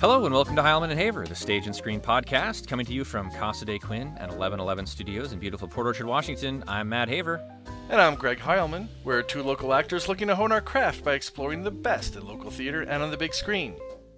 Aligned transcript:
Hello 0.00 0.24
and 0.26 0.32
welcome 0.32 0.54
to 0.54 0.62
Heilman 0.62 0.90
and 0.90 1.00
Haver, 1.00 1.26
the 1.26 1.34
stage 1.34 1.66
and 1.66 1.74
screen 1.74 2.00
podcast, 2.00 2.68
coming 2.68 2.86
to 2.86 2.92
you 2.92 3.02
from 3.02 3.32
Casa 3.32 3.64
de 3.64 3.80
Quinn 3.80 4.06
and 4.18 4.30
1111 4.30 4.86
Studios 4.86 5.32
in 5.32 5.40
beautiful 5.40 5.66
Port 5.66 5.88
Orchard, 5.88 6.06
Washington. 6.06 6.62
I'm 6.68 6.88
Matt 6.88 7.08
Haver. 7.08 7.42
And 7.90 8.00
I'm 8.00 8.14
Greg 8.14 8.38
Heilman. 8.38 8.86
We're 9.02 9.22
two 9.22 9.42
local 9.42 9.74
actors 9.74 10.06
looking 10.06 10.28
to 10.28 10.36
hone 10.36 10.52
our 10.52 10.60
craft 10.60 11.02
by 11.02 11.14
exploring 11.14 11.64
the 11.64 11.72
best 11.72 12.14
in 12.14 12.24
local 12.24 12.48
theater 12.48 12.82
and 12.82 13.02
on 13.02 13.10
the 13.10 13.16
big 13.16 13.34
screen. 13.34 13.74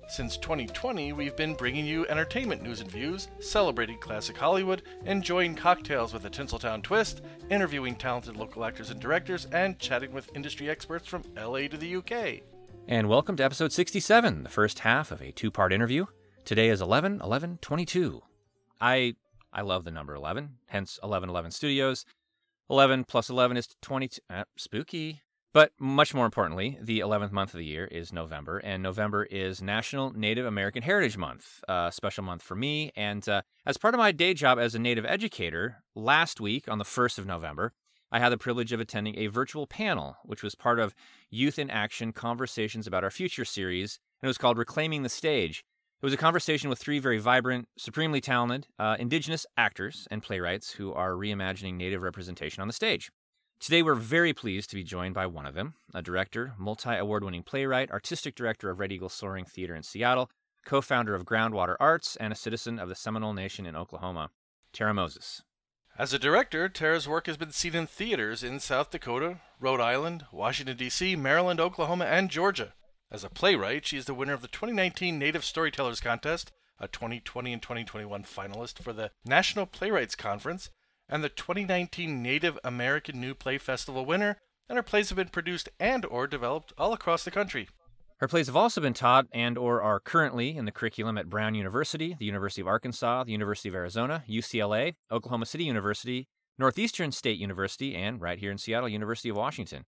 Since 0.06 0.36
2020, 0.36 1.14
we've 1.14 1.34
been 1.34 1.54
bringing 1.54 1.86
you 1.86 2.06
entertainment 2.08 2.62
news 2.62 2.82
and 2.82 2.90
views, 2.90 3.28
celebrating 3.38 3.96
classic 3.96 4.36
Hollywood, 4.36 4.82
enjoying 5.06 5.54
cocktails 5.54 6.12
with 6.12 6.26
a 6.26 6.30
Tinseltown 6.30 6.82
twist, 6.82 7.22
interviewing 7.48 7.96
talented 7.96 8.36
local 8.36 8.66
actors 8.66 8.90
and 8.90 9.00
directors, 9.00 9.46
and 9.50 9.78
chatting 9.78 10.12
with 10.12 10.28
industry 10.36 10.68
experts 10.68 11.08
from 11.08 11.24
LA 11.38 11.68
to 11.68 11.78
the 11.78 11.96
UK. 11.96 12.42
And 12.90 13.08
welcome 13.08 13.36
to 13.36 13.44
episode 13.44 13.70
67, 13.70 14.42
the 14.42 14.48
first 14.48 14.80
half 14.80 15.12
of 15.12 15.22
a 15.22 15.30
two 15.30 15.52
part 15.52 15.72
interview. 15.72 16.06
Today 16.44 16.70
is 16.70 16.80
11 16.80 17.20
11 17.22 17.58
22. 17.62 18.20
I, 18.80 19.14
I 19.52 19.60
love 19.60 19.84
the 19.84 19.92
number 19.92 20.12
11, 20.16 20.56
hence 20.66 20.98
1111 21.00 21.52
Studios. 21.52 22.04
11 22.68 23.04
plus 23.04 23.30
11 23.30 23.56
is 23.56 23.68
22. 23.80 24.20
Uh, 24.28 24.42
spooky. 24.56 25.22
But 25.52 25.70
much 25.78 26.14
more 26.14 26.24
importantly, 26.26 26.78
the 26.82 26.98
11th 26.98 27.30
month 27.30 27.54
of 27.54 27.58
the 27.58 27.64
year 27.64 27.84
is 27.84 28.12
November, 28.12 28.58
and 28.58 28.82
November 28.82 29.22
is 29.22 29.62
National 29.62 30.12
Native 30.12 30.44
American 30.44 30.82
Heritage 30.82 31.16
Month, 31.16 31.62
a 31.68 31.92
special 31.92 32.24
month 32.24 32.42
for 32.42 32.56
me. 32.56 32.90
And 32.96 33.28
uh, 33.28 33.42
as 33.64 33.76
part 33.76 33.94
of 33.94 33.98
my 33.98 34.10
day 34.10 34.34
job 34.34 34.58
as 34.58 34.74
a 34.74 34.80
Native 34.80 35.04
educator, 35.04 35.84
last 35.94 36.40
week 36.40 36.68
on 36.68 36.78
the 36.78 36.84
1st 36.84 37.18
of 37.18 37.26
November, 37.26 37.72
I 38.12 38.18
had 38.18 38.30
the 38.30 38.38
privilege 38.38 38.72
of 38.72 38.80
attending 38.80 39.18
a 39.18 39.28
virtual 39.28 39.66
panel, 39.66 40.16
which 40.24 40.42
was 40.42 40.56
part 40.56 40.80
of 40.80 40.94
Youth 41.30 41.58
in 41.58 41.70
Action 41.70 42.12
Conversations 42.12 42.86
About 42.86 43.04
Our 43.04 43.10
Future 43.10 43.44
series, 43.44 44.00
and 44.20 44.26
it 44.26 44.30
was 44.30 44.38
called 44.38 44.58
Reclaiming 44.58 45.04
the 45.04 45.08
Stage. 45.08 45.64
It 46.02 46.06
was 46.06 46.12
a 46.12 46.16
conversation 46.16 46.68
with 46.68 46.78
three 46.78 46.98
very 46.98 47.18
vibrant, 47.18 47.68
supremely 47.76 48.20
talented 48.20 48.66
uh, 48.78 48.96
Indigenous 48.98 49.46
actors 49.56 50.08
and 50.10 50.22
playwrights 50.22 50.72
who 50.72 50.92
are 50.92 51.12
reimagining 51.12 51.74
Native 51.74 52.02
representation 52.02 52.62
on 52.62 52.66
the 52.66 52.74
stage. 52.74 53.10
Today, 53.60 53.82
we're 53.82 53.94
very 53.94 54.32
pleased 54.32 54.70
to 54.70 54.76
be 54.76 54.82
joined 54.82 55.14
by 55.14 55.26
one 55.26 55.44
of 55.44 55.54
them, 55.54 55.74
a 55.92 56.00
director, 56.00 56.54
multi 56.58 56.96
award 56.96 57.22
winning 57.22 57.42
playwright, 57.42 57.90
artistic 57.90 58.34
director 58.34 58.70
of 58.70 58.80
Red 58.80 58.90
Eagle 58.90 59.10
Soaring 59.10 59.44
Theater 59.44 59.74
in 59.74 59.82
Seattle, 59.82 60.30
co 60.64 60.80
founder 60.80 61.14
of 61.14 61.26
Groundwater 61.26 61.76
Arts, 61.78 62.16
and 62.16 62.32
a 62.32 62.36
citizen 62.36 62.78
of 62.78 62.88
the 62.88 62.94
Seminole 62.94 63.34
Nation 63.34 63.66
in 63.66 63.76
Oklahoma, 63.76 64.30
Tara 64.72 64.94
Moses. 64.94 65.42
As 65.98 66.12
a 66.14 66.18
director, 66.18 66.68
Tara's 66.68 67.08
work 67.08 67.26
has 67.26 67.36
been 67.36 67.52
seen 67.52 67.74
in 67.74 67.86
theaters 67.86 68.42
in 68.42 68.60
South 68.60 68.90
Dakota, 68.90 69.40
Rhode 69.58 69.80
Island, 69.80 70.24
Washington, 70.32 70.76
D.C., 70.76 71.14
Maryland, 71.16 71.60
Oklahoma, 71.60 72.06
and 72.06 72.30
Georgia. 72.30 72.72
As 73.10 73.24
a 73.24 73.28
playwright, 73.28 73.84
she 73.84 73.98
is 73.98 74.06
the 74.06 74.14
winner 74.14 74.32
of 74.32 74.40
the 74.40 74.48
2019 74.48 75.18
Native 75.18 75.44
Storytellers 75.44 76.00
Contest, 76.00 76.52
a 76.78 76.88
2020 76.88 77.52
and 77.52 77.60
2021 77.60 78.22
finalist 78.22 78.82
for 78.82 78.92
the 78.92 79.10
National 79.24 79.66
Playwrights 79.66 80.14
Conference, 80.14 80.70
and 81.08 81.22
the 81.22 81.28
2019 81.28 82.22
Native 82.22 82.58
American 82.64 83.20
New 83.20 83.34
Play 83.34 83.58
Festival 83.58 84.06
winner, 84.06 84.38
and 84.68 84.76
her 84.76 84.82
plays 84.82 85.10
have 85.10 85.16
been 85.16 85.28
produced 85.28 85.68
and 85.78 86.06
or 86.06 86.26
developed 86.26 86.72
all 86.78 86.92
across 86.92 87.24
the 87.24 87.30
country. 87.30 87.68
Her 88.20 88.28
plays 88.28 88.48
have 88.48 88.56
also 88.56 88.82
been 88.82 88.92
taught 88.92 89.28
and 89.32 89.56
or 89.56 89.80
are 89.80 89.98
currently 89.98 90.54
in 90.54 90.66
the 90.66 90.72
curriculum 90.72 91.16
at 91.16 91.30
Brown 91.30 91.54
University, 91.54 92.16
the 92.18 92.26
University 92.26 92.60
of 92.60 92.68
Arkansas, 92.68 93.24
the 93.24 93.32
University 93.32 93.70
of 93.70 93.74
Arizona, 93.74 94.24
UCLA, 94.28 94.96
Oklahoma 95.10 95.46
City 95.46 95.64
University, 95.64 96.28
Northeastern 96.58 97.12
State 97.12 97.38
University, 97.38 97.96
and 97.96 98.20
right 98.20 98.38
here 98.38 98.50
in 98.50 98.58
Seattle, 98.58 98.90
University 98.90 99.30
of 99.30 99.36
Washington. 99.36 99.86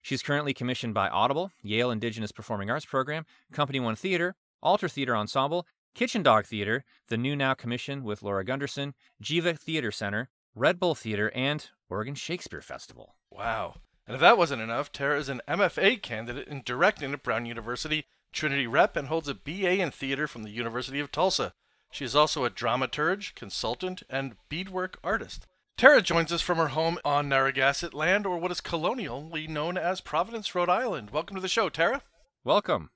She's 0.00 0.22
currently 0.22 0.54
commissioned 0.54 0.94
by 0.94 1.08
Audible, 1.08 1.50
Yale 1.60 1.90
Indigenous 1.90 2.30
Performing 2.30 2.70
Arts 2.70 2.86
Program, 2.86 3.26
Company 3.52 3.80
One 3.80 3.96
Theater, 3.96 4.36
Alter 4.62 4.88
Theater 4.88 5.16
Ensemble, 5.16 5.66
Kitchen 5.92 6.22
Dog 6.22 6.46
Theater, 6.46 6.84
the 7.08 7.16
New 7.16 7.34
Now 7.34 7.54
Commission 7.54 8.04
with 8.04 8.22
Lauren 8.22 8.46
Gunderson, 8.46 8.94
Geva 9.20 9.54
Theater 9.54 9.90
Center, 9.90 10.30
Red 10.54 10.78
Bull 10.78 10.94
Theater, 10.94 11.32
and 11.34 11.68
Oregon 11.90 12.14
Shakespeare 12.14 12.62
Festival. 12.62 13.16
Wow. 13.28 13.74
And 14.12 14.16
if 14.16 14.20
that 14.20 14.36
wasn't 14.36 14.60
enough, 14.60 14.92
Tara 14.92 15.18
is 15.18 15.30
an 15.30 15.40
MFA 15.48 16.02
candidate 16.02 16.46
in 16.46 16.60
directing 16.66 17.14
at 17.14 17.22
Brown 17.22 17.46
University, 17.46 18.04
Trinity 18.30 18.66
Rep, 18.66 18.94
and 18.94 19.08
holds 19.08 19.26
a 19.26 19.34
BA 19.34 19.80
in 19.80 19.90
theater 19.90 20.26
from 20.26 20.42
the 20.42 20.50
University 20.50 21.00
of 21.00 21.10
Tulsa. 21.10 21.54
She 21.90 22.04
is 22.04 22.14
also 22.14 22.44
a 22.44 22.50
dramaturge, 22.50 23.34
consultant, 23.34 24.02
and 24.10 24.36
beadwork 24.50 24.98
artist. 25.02 25.46
Tara 25.78 26.02
joins 26.02 26.30
us 26.30 26.42
from 26.42 26.58
her 26.58 26.68
home 26.68 26.98
on 27.06 27.30
Narragansett 27.30 27.94
land, 27.94 28.26
or 28.26 28.36
what 28.36 28.50
is 28.50 28.60
colonially 28.60 29.48
known 29.48 29.78
as 29.78 30.02
Providence, 30.02 30.54
Rhode 30.54 30.68
Island. 30.68 31.08
Welcome 31.08 31.36
to 31.36 31.40
the 31.40 31.48
show, 31.48 31.70
Tara. 31.70 32.02
Welcome. 32.44 32.90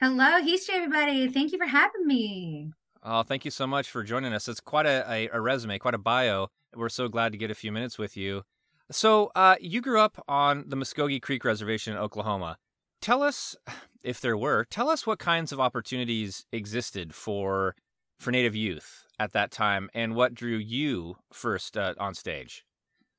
Hello, 0.00 0.40
History, 0.40 0.76
everybody. 0.76 1.26
Thank 1.26 1.50
you 1.50 1.58
for 1.58 1.66
having 1.66 2.06
me. 2.06 2.70
Oh, 3.02 3.24
thank 3.24 3.44
you 3.44 3.50
so 3.50 3.66
much 3.66 3.90
for 3.90 4.04
joining 4.04 4.32
us. 4.32 4.46
It's 4.46 4.60
quite 4.60 4.86
a, 4.86 5.04
a, 5.10 5.30
a 5.32 5.40
resume, 5.40 5.80
quite 5.80 5.94
a 5.94 5.98
bio. 5.98 6.46
We're 6.76 6.90
so 6.90 7.08
glad 7.08 7.32
to 7.32 7.38
get 7.38 7.50
a 7.50 7.56
few 7.56 7.72
minutes 7.72 7.98
with 7.98 8.16
you. 8.16 8.44
So, 8.90 9.30
uh, 9.36 9.54
you 9.60 9.80
grew 9.80 10.00
up 10.00 10.22
on 10.28 10.64
the 10.66 10.76
Muskogee 10.76 11.22
Creek 11.22 11.44
Reservation 11.44 11.94
in 11.94 11.98
Oklahoma. 11.98 12.58
Tell 13.00 13.22
us, 13.22 13.56
if 14.02 14.20
there 14.20 14.36
were, 14.36 14.64
tell 14.64 14.88
us 14.88 15.06
what 15.06 15.18
kinds 15.18 15.52
of 15.52 15.60
opportunities 15.60 16.46
existed 16.52 17.14
for 17.14 17.74
for 18.18 18.30
Native 18.30 18.54
youth 18.54 19.06
at 19.18 19.32
that 19.32 19.50
time, 19.50 19.88
and 19.94 20.14
what 20.14 20.34
drew 20.34 20.58
you 20.58 21.16
first 21.32 21.76
uh, 21.76 21.94
on 21.98 22.14
stage. 22.14 22.64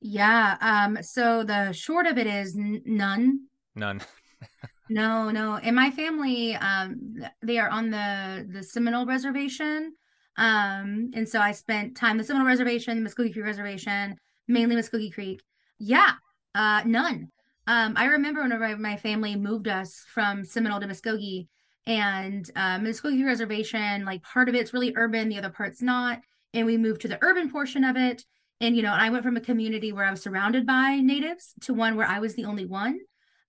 Yeah. 0.00 0.56
Um. 0.60 0.98
So 1.02 1.42
the 1.42 1.72
short 1.72 2.06
of 2.06 2.18
it 2.18 2.26
is 2.26 2.56
n- 2.56 2.82
none. 2.84 3.46
None. 3.74 4.02
no, 4.88 5.30
no. 5.30 5.56
In 5.56 5.74
my 5.74 5.90
family, 5.90 6.54
um, 6.56 7.14
they 7.42 7.58
are 7.58 7.68
on 7.68 7.90
the 7.90 8.46
the 8.52 8.62
Seminole 8.62 9.06
Reservation. 9.06 9.94
Um, 10.36 11.10
and 11.14 11.28
so 11.28 11.40
I 11.40 11.52
spent 11.52 11.96
time 11.96 12.18
the 12.18 12.24
Seminole 12.24 12.46
Reservation, 12.46 13.04
Muskogee 13.04 13.32
Creek 13.32 13.44
Reservation, 13.44 14.16
mainly 14.48 14.76
Muskogee 14.76 15.12
Creek. 15.12 15.40
Yeah, 15.84 16.12
uh, 16.54 16.82
none. 16.86 17.32
Um, 17.66 17.94
I 17.96 18.04
remember 18.04 18.40
whenever 18.40 18.76
my 18.76 18.96
family 18.96 19.34
moved 19.34 19.66
us 19.66 20.04
from 20.14 20.44
Seminole 20.44 20.78
to 20.78 20.86
Muskogee, 20.86 21.48
and 21.86 22.48
um, 22.54 22.84
Muskogee 22.84 23.26
Reservation, 23.26 24.04
like 24.04 24.22
part 24.22 24.48
of 24.48 24.54
it's 24.54 24.72
really 24.72 24.92
urban, 24.94 25.28
the 25.28 25.38
other 25.38 25.50
part's 25.50 25.82
not, 25.82 26.20
and 26.54 26.66
we 26.66 26.76
moved 26.76 27.00
to 27.00 27.08
the 27.08 27.18
urban 27.20 27.50
portion 27.50 27.82
of 27.82 27.96
it. 27.96 28.24
And 28.60 28.76
you 28.76 28.82
know, 28.82 28.92
I 28.92 29.10
went 29.10 29.24
from 29.24 29.36
a 29.36 29.40
community 29.40 29.92
where 29.92 30.04
I 30.04 30.12
was 30.12 30.22
surrounded 30.22 30.68
by 30.68 31.00
natives 31.00 31.52
to 31.62 31.74
one 31.74 31.96
where 31.96 32.06
I 32.06 32.20
was 32.20 32.36
the 32.36 32.44
only 32.44 32.64
one. 32.64 33.00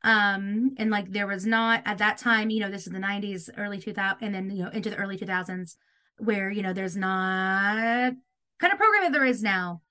Um, 0.04 0.72
and 0.78 0.90
like 0.90 1.12
there 1.12 1.28
was 1.28 1.46
not 1.46 1.84
at 1.86 2.00
that 2.00 2.18
time, 2.18 2.50
you 2.50 2.62
know, 2.62 2.72
this 2.72 2.88
is 2.88 2.94
the 2.94 3.00
90s, 3.00 3.48
early 3.60 3.78
2000, 3.78 4.18
and 4.24 4.34
then 4.34 4.50
you 4.50 4.64
know 4.64 4.72
into 4.72 4.90
the 4.90 4.98
early 4.98 5.20
2000s, 5.20 5.76
where 6.18 6.50
you 6.50 6.64
know 6.64 6.74
there's 6.74 6.98
not 6.98 8.14
kind 8.60 8.74
of 8.74 8.80
program 8.80 9.04
that 9.04 9.12
there 9.12 9.24
is 9.24 9.44
now 9.44 9.83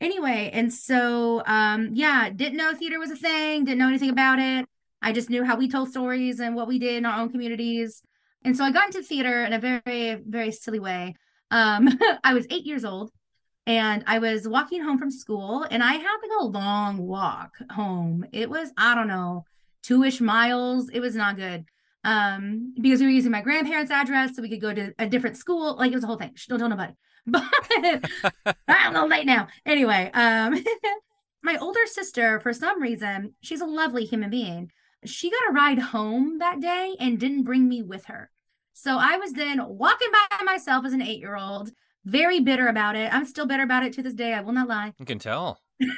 anyway, 0.00 0.50
and 0.52 0.72
so 0.72 1.42
um 1.46 1.90
yeah, 1.94 2.30
didn't 2.30 2.58
know 2.58 2.74
theater 2.74 2.98
was 2.98 3.10
a 3.10 3.16
thing, 3.16 3.64
didn't 3.64 3.78
know 3.78 3.88
anything 3.88 4.10
about 4.10 4.38
it. 4.38 4.66
I 5.02 5.12
just 5.12 5.30
knew 5.30 5.44
how 5.44 5.56
we 5.56 5.68
told 5.68 5.90
stories 5.90 6.40
and 6.40 6.54
what 6.54 6.68
we 6.68 6.78
did 6.78 6.96
in 6.96 7.06
our 7.06 7.20
own 7.20 7.30
communities. 7.30 8.02
And 8.44 8.56
so 8.56 8.64
I 8.64 8.70
got 8.70 8.86
into 8.86 9.02
theater 9.02 9.44
in 9.44 9.52
a 9.52 9.58
very, 9.58 10.14
very 10.26 10.52
silly 10.52 10.80
way. 10.80 11.14
Um, 11.50 11.88
I 12.24 12.34
was 12.34 12.46
eight 12.50 12.66
years 12.66 12.84
old 12.84 13.10
and 13.66 14.04
I 14.06 14.18
was 14.18 14.48
walking 14.48 14.82
home 14.82 14.98
from 14.98 15.10
school 15.10 15.66
and 15.70 15.82
I 15.82 15.94
had 15.94 16.16
like 16.22 16.40
a 16.40 16.44
long 16.44 16.98
walk 16.98 17.52
home. 17.70 18.26
It 18.32 18.50
was, 18.50 18.70
I 18.76 18.94
don't 18.94 19.08
know, 19.08 19.44
two 19.82 20.02
ish 20.04 20.20
miles. 20.20 20.88
It 20.90 21.00
was 21.00 21.14
not 21.14 21.36
good. 21.36 21.64
Um, 22.02 22.74
because 22.80 23.00
we 23.00 23.06
were 23.06 23.12
using 23.12 23.30
my 23.30 23.42
grandparents' 23.42 23.90
address 23.90 24.34
so 24.34 24.42
we 24.42 24.48
could 24.48 24.60
go 24.60 24.72
to 24.72 24.94
a 24.98 25.06
different 25.06 25.36
school. 25.36 25.76
Like 25.76 25.92
it 25.92 25.94
was 25.94 26.04
a 26.04 26.06
whole 26.06 26.16
thing. 26.16 26.34
Don't 26.48 26.58
tell 26.58 26.68
nobody. 26.68 26.94
But 27.30 27.44
I'm 28.68 28.90
a 28.90 28.92
little 28.92 29.08
late 29.08 29.26
now. 29.26 29.48
Anyway, 29.64 30.10
um, 30.14 30.62
my 31.42 31.56
older 31.60 31.86
sister, 31.86 32.40
for 32.40 32.52
some 32.52 32.82
reason, 32.82 33.34
she's 33.42 33.60
a 33.60 33.66
lovely 33.66 34.04
human 34.04 34.30
being. 34.30 34.70
She 35.04 35.30
got 35.30 35.50
a 35.50 35.52
ride 35.52 35.78
home 35.78 36.38
that 36.38 36.60
day 36.60 36.94
and 37.00 37.18
didn't 37.18 37.44
bring 37.44 37.68
me 37.68 37.82
with 37.82 38.06
her. 38.06 38.30
So 38.74 38.96
I 38.98 39.16
was 39.16 39.32
then 39.32 39.60
walking 39.66 40.08
by 40.30 40.44
myself 40.44 40.84
as 40.84 40.92
an 40.92 41.02
eight 41.02 41.20
year 41.20 41.36
old, 41.36 41.70
very 42.04 42.40
bitter 42.40 42.68
about 42.68 42.96
it. 42.96 43.12
I'm 43.12 43.26
still 43.26 43.46
bitter 43.46 43.62
about 43.62 43.84
it 43.84 43.92
to 43.94 44.02
this 44.02 44.14
day. 44.14 44.34
I 44.34 44.40
will 44.40 44.52
not 44.52 44.68
lie. 44.68 44.92
You 44.98 45.06
can 45.06 45.18
tell. 45.18 45.60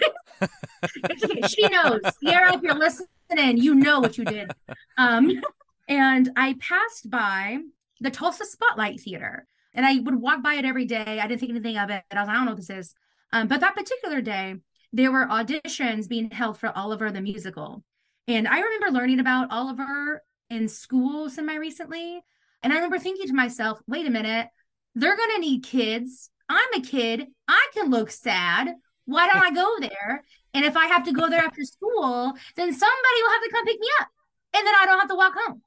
She 1.49 1.69
knows. 1.69 2.01
Sierra, 2.21 2.55
if 2.55 2.63
you're 2.63 2.75
listening, 2.75 3.59
you 3.59 3.75
know 3.75 4.01
what 4.01 4.19
you 4.19 4.25
did. 4.25 4.51
Um, 4.99 5.41
and 5.89 6.31
I 6.37 6.57
passed 6.59 7.11
by 7.11 7.59
the 8.01 8.11
Tulsa 8.11 8.45
Spotlight 8.45 9.01
Theater. 9.01 9.47
And 9.75 9.87
I 9.87 9.99
would 10.01 10.21
walk 10.21 10.43
by 10.43 10.55
it 10.55 10.65
every 10.65 10.85
day. 10.85 11.21
I 11.21 11.27
didn't 11.27 11.41
think 11.41 11.51
anything 11.51 11.79
of 11.79 11.91
it. 11.91 12.03
I 12.11 12.21
was 12.21 12.27
like, 12.27 12.29
I 12.29 12.35
don't 12.35 12.45
know 12.45 12.51
what 12.53 12.59
this 12.59 12.71
is. 12.71 12.95
Um, 13.33 13.49
but 13.49 13.61
that 13.61 13.75
particular 13.75 14.21
day, 14.21 14.57
there 14.93 15.11
were 15.11 15.27
auditions 15.27 16.09
being 16.09 16.31
held 16.31 16.59
for 16.59 16.77
Oliver 16.77 17.11
the 17.11 17.21
musical. 17.21 17.83
And 18.29 18.47
I 18.47 18.61
remember 18.61 18.91
learning 18.91 19.21
about 19.21 19.51
Oliver 19.51 20.23
in 20.51 20.69
school 20.69 21.31
semi 21.31 21.55
recently. 21.55 22.21
And 22.63 22.73
I 22.73 22.77
remember 22.77 22.99
thinking 22.99 23.27
to 23.27 23.35
myself, 23.35 23.81
wait 23.87 24.07
a 24.07 24.11
minute, 24.11 24.49
they're 24.95 25.17
going 25.17 25.31
to 25.35 25.41
need 25.41 25.65
kids. 25.65 26.31
I'm 26.49 26.75
a 26.75 26.81
kid. 26.81 27.27
I 27.49 27.69
can 27.73 27.91
look 27.91 28.11
sad. 28.11 28.75
Why 29.07 29.27
don't 29.27 29.43
I 29.43 29.51
go 29.51 29.77
there? 29.81 30.25
And 30.55 30.65
if 30.65 30.77
I 30.77 30.87
have 30.87 31.05
to 31.05 31.13
go 31.13 31.29
there 31.29 31.41
after 31.41 31.65
school, 31.65 32.33
then 32.57 32.73
somebody 32.73 33.23
will 33.23 33.33
have 33.33 33.43
to 33.43 33.51
come 33.51 33.65
pick 33.65 33.81
me 33.81 33.89
up. 34.01 34.09
And 34.55 34.67
then 34.67 34.75
I 34.79 34.85
don't 34.87 35.01
have 35.01 35.09
to 35.09 35.17
walk 35.17 35.35
home. 35.35 35.63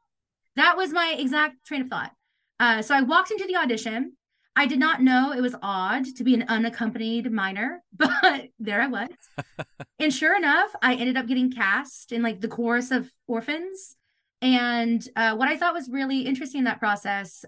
That 0.55 0.77
was 0.77 0.93
my 0.93 1.15
exact 1.17 1.65
train 1.65 1.81
of 1.81 1.89
thought. 1.89 2.11
Uh, 2.59 2.81
so 2.81 2.95
I 2.95 3.01
walked 3.01 3.31
into 3.31 3.45
the 3.45 3.57
audition. 3.57 4.13
I 4.55 4.65
did 4.65 4.79
not 4.79 5.01
know 5.01 5.33
it 5.33 5.41
was 5.41 5.55
odd 5.61 6.05
to 6.15 6.23
be 6.23 6.33
an 6.33 6.45
unaccompanied 6.47 7.29
minor, 7.31 7.83
but 7.93 8.47
there 8.59 8.81
I 8.81 8.87
was. 8.87 9.09
and 9.99 10.13
sure 10.13 10.35
enough, 10.35 10.69
I 10.81 10.95
ended 10.95 11.17
up 11.17 11.27
getting 11.27 11.51
cast 11.51 12.11
in 12.11 12.21
like 12.21 12.41
the 12.41 12.47
chorus 12.47 12.91
of 12.91 13.11
Orphans. 13.27 13.97
And 14.41 15.05
uh, 15.15 15.35
what 15.35 15.47
I 15.47 15.57
thought 15.57 15.73
was 15.73 15.89
really 15.89 16.21
interesting 16.21 16.59
in 16.59 16.65
that 16.65 16.79
process, 16.79 17.43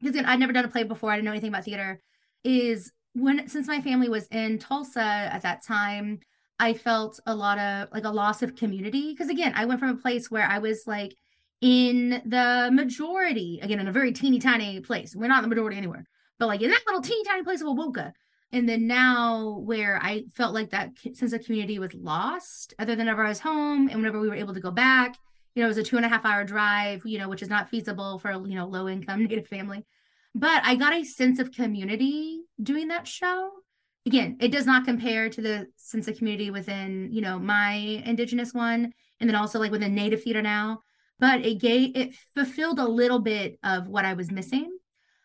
because 0.00 0.22
I'd 0.24 0.38
never 0.38 0.52
done 0.52 0.64
a 0.64 0.68
play 0.68 0.84
before, 0.84 1.10
I 1.10 1.16
didn't 1.16 1.24
know 1.24 1.32
anything 1.32 1.48
about 1.48 1.64
theater, 1.64 2.00
is 2.44 2.92
when 3.14 3.48
since 3.48 3.66
my 3.66 3.80
family 3.80 4.08
was 4.08 4.26
in 4.28 4.58
Tulsa 4.58 5.00
at 5.00 5.42
that 5.42 5.64
time, 5.64 6.20
I 6.58 6.74
felt 6.74 7.18
a 7.26 7.34
lot 7.34 7.58
of 7.58 7.88
like 7.92 8.04
a 8.04 8.10
loss 8.10 8.42
of 8.42 8.54
community. 8.54 9.12
Because 9.12 9.30
again, 9.30 9.52
I 9.56 9.64
went 9.64 9.80
from 9.80 9.90
a 9.90 9.96
place 9.96 10.30
where 10.30 10.46
I 10.46 10.58
was 10.58 10.86
like 10.86 11.16
in 11.60 12.22
the 12.24 12.70
majority, 12.72 13.60
again, 13.62 13.80
in 13.80 13.88
a 13.88 13.92
very 13.92 14.12
teeny 14.12 14.38
tiny 14.38 14.80
place. 14.80 15.14
We're 15.16 15.28
not 15.28 15.42
the 15.42 15.48
majority 15.48 15.76
anywhere, 15.76 16.04
but 16.38 16.46
like 16.46 16.60
in 16.60 16.70
that 16.70 16.82
little 16.86 17.02
teeny 17.02 17.24
tiny 17.24 17.42
place 17.42 17.60
of 17.60 17.68
Wewoka. 17.68 18.12
And 18.52 18.68
then 18.68 18.86
now, 18.86 19.58
where 19.64 19.98
I 20.00 20.24
felt 20.32 20.54
like 20.54 20.70
that 20.70 20.92
sense 21.14 21.32
of 21.32 21.44
community 21.44 21.78
was 21.78 21.94
lost, 21.94 22.74
other 22.78 22.94
than 22.94 23.06
whenever 23.06 23.24
I 23.24 23.28
was 23.28 23.40
home 23.40 23.88
and 23.88 23.96
whenever 23.96 24.20
we 24.20 24.28
were 24.28 24.36
able 24.36 24.54
to 24.54 24.60
go 24.60 24.70
back, 24.70 25.16
you 25.54 25.62
know, 25.62 25.66
it 25.66 25.68
was 25.68 25.78
a 25.78 25.82
two 25.82 25.96
and 25.96 26.06
a 26.06 26.08
half 26.08 26.24
hour 26.24 26.44
drive, 26.44 27.02
you 27.04 27.18
know, 27.18 27.28
which 27.28 27.42
is 27.42 27.48
not 27.48 27.68
feasible 27.68 28.18
for, 28.18 28.30
you 28.30 28.54
know, 28.54 28.66
low 28.66 28.88
income 28.88 29.24
native 29.26 29.48
family. 29.48 29.84
But 30.34 30.62
I 30.64 30.76
got 30.76 30.94
a 30.94 31.02
sense 31.02 31.38
of 31.38 31.50
community 31.50 32.42
doing 32.62 32.88
that 32.88 33.08
show. 33.08 33.50
Again, 34.04 34.36
it 34.40 34.52
does 34.52 34.66
not 34.66 34.84
compare 34.84 35.28
to 35.30 35.40
the 35.40 35.66
sense 35.76 36.06
of 36.06 36.16
community 36.16 36.50
within, 36.50 37.08
you 37.10 37.22
know, 37.22 37.38
my 37.38 37.72
indigenous 38.04 38.54
one, 38.54 38.92
and 39.18 39.28
then 39.28 39.34
also 39.34 39.58
like 39.58 39.72
within 39.72 39.94
native 39.94 40.22
theater 40.22 40.42
now 40.42 40.82
but 41.18 41.44
it 41.44 41.58
gave 41.58 41.96
it 41.96 42.14
fulfilled 42.34 42.78
a 42.78 42.86
little 42.86 43.18
bit 43.18 43.58
of 43.62 43.88
what 43.88 44.04
I 44.04 44.14
was 44.14 44.30
missing. 44.30 44.76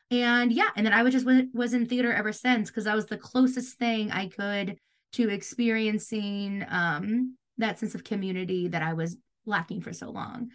And 0.10 0.52
yeah, 0.52 0.70
and 0.76 0.86
then 0.86 0.94
I 0.94 1.04
was 1.04 1.14
just 1.14 1.28
was 1.54 1.74
in 1.74 1.86
theater 1.86 2.12
ever 2.12 2.34
since 2.34 2.70
because 2.70 2.84
that 2.86 2.96
was 2.96 3.08
the 3.08 3.18
closest 3.18 3.78
thing 3.78 4.12
I 4.12 4.28
could 4.28 4.78
to 5.14 5.30
experiencing 5.30 6.66
um, 6.70 7.38
that 7.58 7.80
sense 7.80 7.96
of 7.96 8.04
community 8.04 8.68
that 8.70 8.82
I 8.82 8.94
was 8.94 9.18
lacking 9.46 9.82
for 9.82 9.94
so 9.94 10.10
long. 10.10 10.52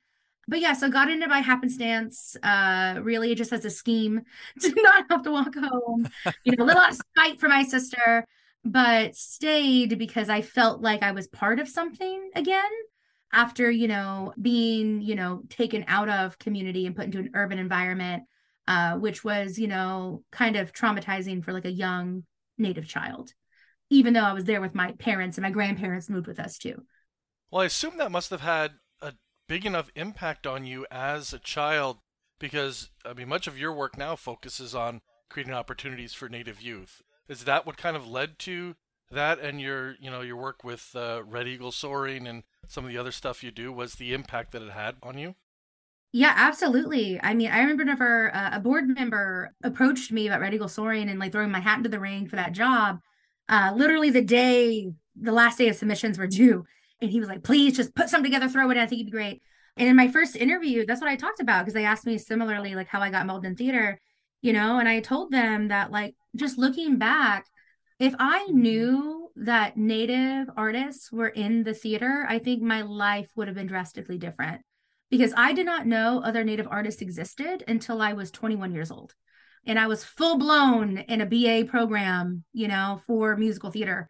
But 0.49 0.61
yeah, 0.61 0.75
so 0.75 0.89
got 0.89 1.11
into 1.11 1.29
by 1.29 1.39
happenstance, 1.39 2.37
uh, 2.43 3.01
really 3.03 3.35
just 3.35 3.53
as 3.53 3.65
a 3.65 3.71
scheme 3.71 4.23
to 4.61 4.73
not 4.77 5.05
have 5.11 5.23
to 5.23 5.31
walk 5.31 5.55
home. 5.55 6.09
You 6.45 6.57
know, 6.57 6.65
a 6.65 6.67
little 6.67 6.83
out 6.83 6.91
of 6.93 6.97
spite 6.97 7.41
for 7.41 7.49
my 7.49 7.65
sister, 7.65 8.25
but 8.65 9.17
stayed 9.17 9.99
because 9.99 10.29
I 10.29 10.43
felt 10.43 10.83
like 10.83 11.03
I 11.03 11.13
was 11.13 11.29
part 11.29 11.61
of 11.61 11.69
something 11.69 12.31
again 12.35 12.71
after 13.37 13.71
you 13.71 13.87
know 13.87 14.33
being 14.41 15.01
you 15.01 15.15
know 15.15 15.43
taken 15.49 15.85
out 15.87 16.09
of 16.09 16.39
community 16.39 16.87
and 16.87 16.97
put 16.97 17.05
into 17.05 17.19
an 17.19 17.31
urban 17.35 17.59
environment 17.59 18.25
uh, 18.67 18.97
which 18.97 19.23
was 19.23 19.59
you 19.59 19.69
know 19.69 20.25
kind 20.33 20.57
of 20.57 20.73
traumatizing 20.73 21.45
for 21.45 21.53
like 21.53 21.65
a 21.65 21.71
young 21.71 22.25
native 22.59 22.89
child 22.89 23.33
even 23.91 24.13
though 24.13 24.25
i 24.25 24.33
was 24.33 24.45
there 24.45 24.61
with 24.61 24.75
my 24.75 24.93
parents 24.93 25.37
and 25.37 25.43
my 25.43 25.51
grandparents 25.51 26.11
moved 26.11 26.27
with 26.27 26.41
us 26.41 26.59
too. 26.59 26.83
Well 27.51 27.63
i 27.63 27.67
assume 27.67 27.99
that 27.99 28.11
must 28.11 28.31
have 28.31 28.41
had 28.41 28.73
a 29.01 29.13
big 29.49 29.65
enough 29.65 29.91
impact 29.95 30.47
on 30.47 30.65
you 30.65 30.87
as 30.91 31.33
a 31.33 31.39
child 31.39 31.99
because 32.41 32.91
i 33.05 33.13
mean 33.13 33.29
much 33.29 33.47
of 33.47 33.59
your 33.59 33.73
work 33.73 33.97
now 33.97 34.17
focuses 34.17 34.75
on 34.75 35.03
creating 35.29 35.55
opportunities 35.55 36.15
for 36.15 36.29
native 36.29 36.61
youth. 36.61 37.03
Is 37.29 37.45
that 37.45 37.67
what 37.67 37.77
kind 37.77 37.97
of 37.97 38.09
led 38.09 38.39
to 38.41 38.77
that 39.11 39.39
and 39.39 39.61
your 39.61 39.95
you 40.01 40.11
know 40.11 40.21
your 40.21 40.37
work 40.37 40.65
with 40.65 40.91
uh, 40.95 41.23
red 41.25 41.47
eagle 41.47 41.73
soaring 41.73 42.27
and 42.27 42.43
some 42.71 42.85
of 42.85 42.91
the 42.91 42.99
other 42.99 43.13
stuff 43.13 43.43
you 43.43 43.51
do 43.51 43.73
was 43.73 43.95
the 43.95 44.13
impact 44.13 44.53
that 44.53 44.63
it 44.63 44.73
had 44.73 44.97
on 45.03 45.19
you? 45.19 45.35
Yeah, 46.13 46.33
absolutely. 46.35 47.21
I 47.23 47.35
mean, 47.35 47.51
I 47.51 47.59
remember 47.59 47.83
whenever 47.83 48.35
uh, 48.35 48.51
a 48.55 48.61
board 48.61 48.89
member 48.89 49.53
approached 49.63 50.13
me 50.13 50.27
about 50.27 50.41
Red 50.41 50.55
Eagle 50.55 50.69
Soaring 50.69 51.11
and 51.11 51.19
like 51.19 51.33
throwing 51.33 51.51
my 51.51 51.61
hat 51.61 51.79
into 51.79 51.91
the 51.91 52.01
ring 52.01 52.27
for 52.27 52.37
that 52.37 52.53
job, 52.53 53.01
uh, 53.49 53.73
literally 53.77 54.11
the 54.11 54.23
day, 54.23 54.91
the 55.15 55.33
last 55.33 55.59
day 55.59 55.69
of 55.69 55.77
submissions 55.77 56.19
were 56.19 56.27
due. 56.27 56.65
And 57.01 57.11
he 57.11 57.21
was 57.21 57.29
like, 57.29 57.43
please 57.43 57.77
just 57.77 57.95
put 57.95 58.09
something 58.09 58.31
together, 58.31 58.49
throw 58.49 58.71
it 58.71 58.77
in. 58.77 58.83
I 58.83 58.87
think 58.87 59.01
it'd 59.01 59.13
be 59.13 59.17
great. 59.17 59.43
And 59.77 59.89
in 59.89 59.97
my 59.97 60.09
first 60.09 60.37
interview, 60.37 60.87
that's 60.87 61.03
what 61.03 61.11
I 61.11 61.17
talked 61.17 61.41
about 61.41 61.65
because 61.65 61.75
they 61.75 61.85
asked 61.85 62.07
me 62.07 62.17
similarly, 62.17 62.75
like 62.75 62.89
how 62.89 63.01
I 63.01 63.11
got 63.11 63.23
involved 63.23 63.45
in 63.45 63.55
theater, 63.55 64.01
you 64.41 64.55
know, 64.55 64.79
and 64.79 64.89
I 64.89 65.01
told 65.01 65.31
them 65.31 65.69
that, 65.69 65.91
like, 65.91 66.15
just 66.35 66.57
looking 66.57 66.97
back, 66.97 67.47
if 67.99 68.15
I 68.19 68.47
knew 68.47 69.26
that 69.37 69.77
native 69.77 70.49
artists 70.57 71.13
were 71.13 71.29
in 71.29 71.63
the 71.63 71.75
theater, 71.75 72.27
I 72.29 72.39
think 72.39 72.63
my 72.63 72.83
life 72.83 73.29
would 73.37 73.49
have 73.49 73.57
been 73.57 73.67
drastically 73.67 74.19
different 74.19 74.63
because 75.11 75.33
I 75.37 75.53
did 75.53 75.67
not 75.67 75.87
know 75.87 76.21
other 76.21 76.43
native 76.43 76.67
artists 76.71 77.03
existed 77.03 77.63
until 77.69 78.01
I 78.01 78.15
was 78.15 78.31
21 78.31 78.73
years 78.73 78.91
old. 78.91 79.15
And 79.67 79.79
I 79.79 79.89
was 79.89 80.05
full 80.05 80.39
blown 80.39 80.99
in 80.99 81.21
a 81.21 81.27
BA 81.27 81.69
program, 81.69 82.45
you 82.53 82.69
know, 82.69 83.01
for 83.07 83.37
musical 83.37 83.71
theater 83.71 84.09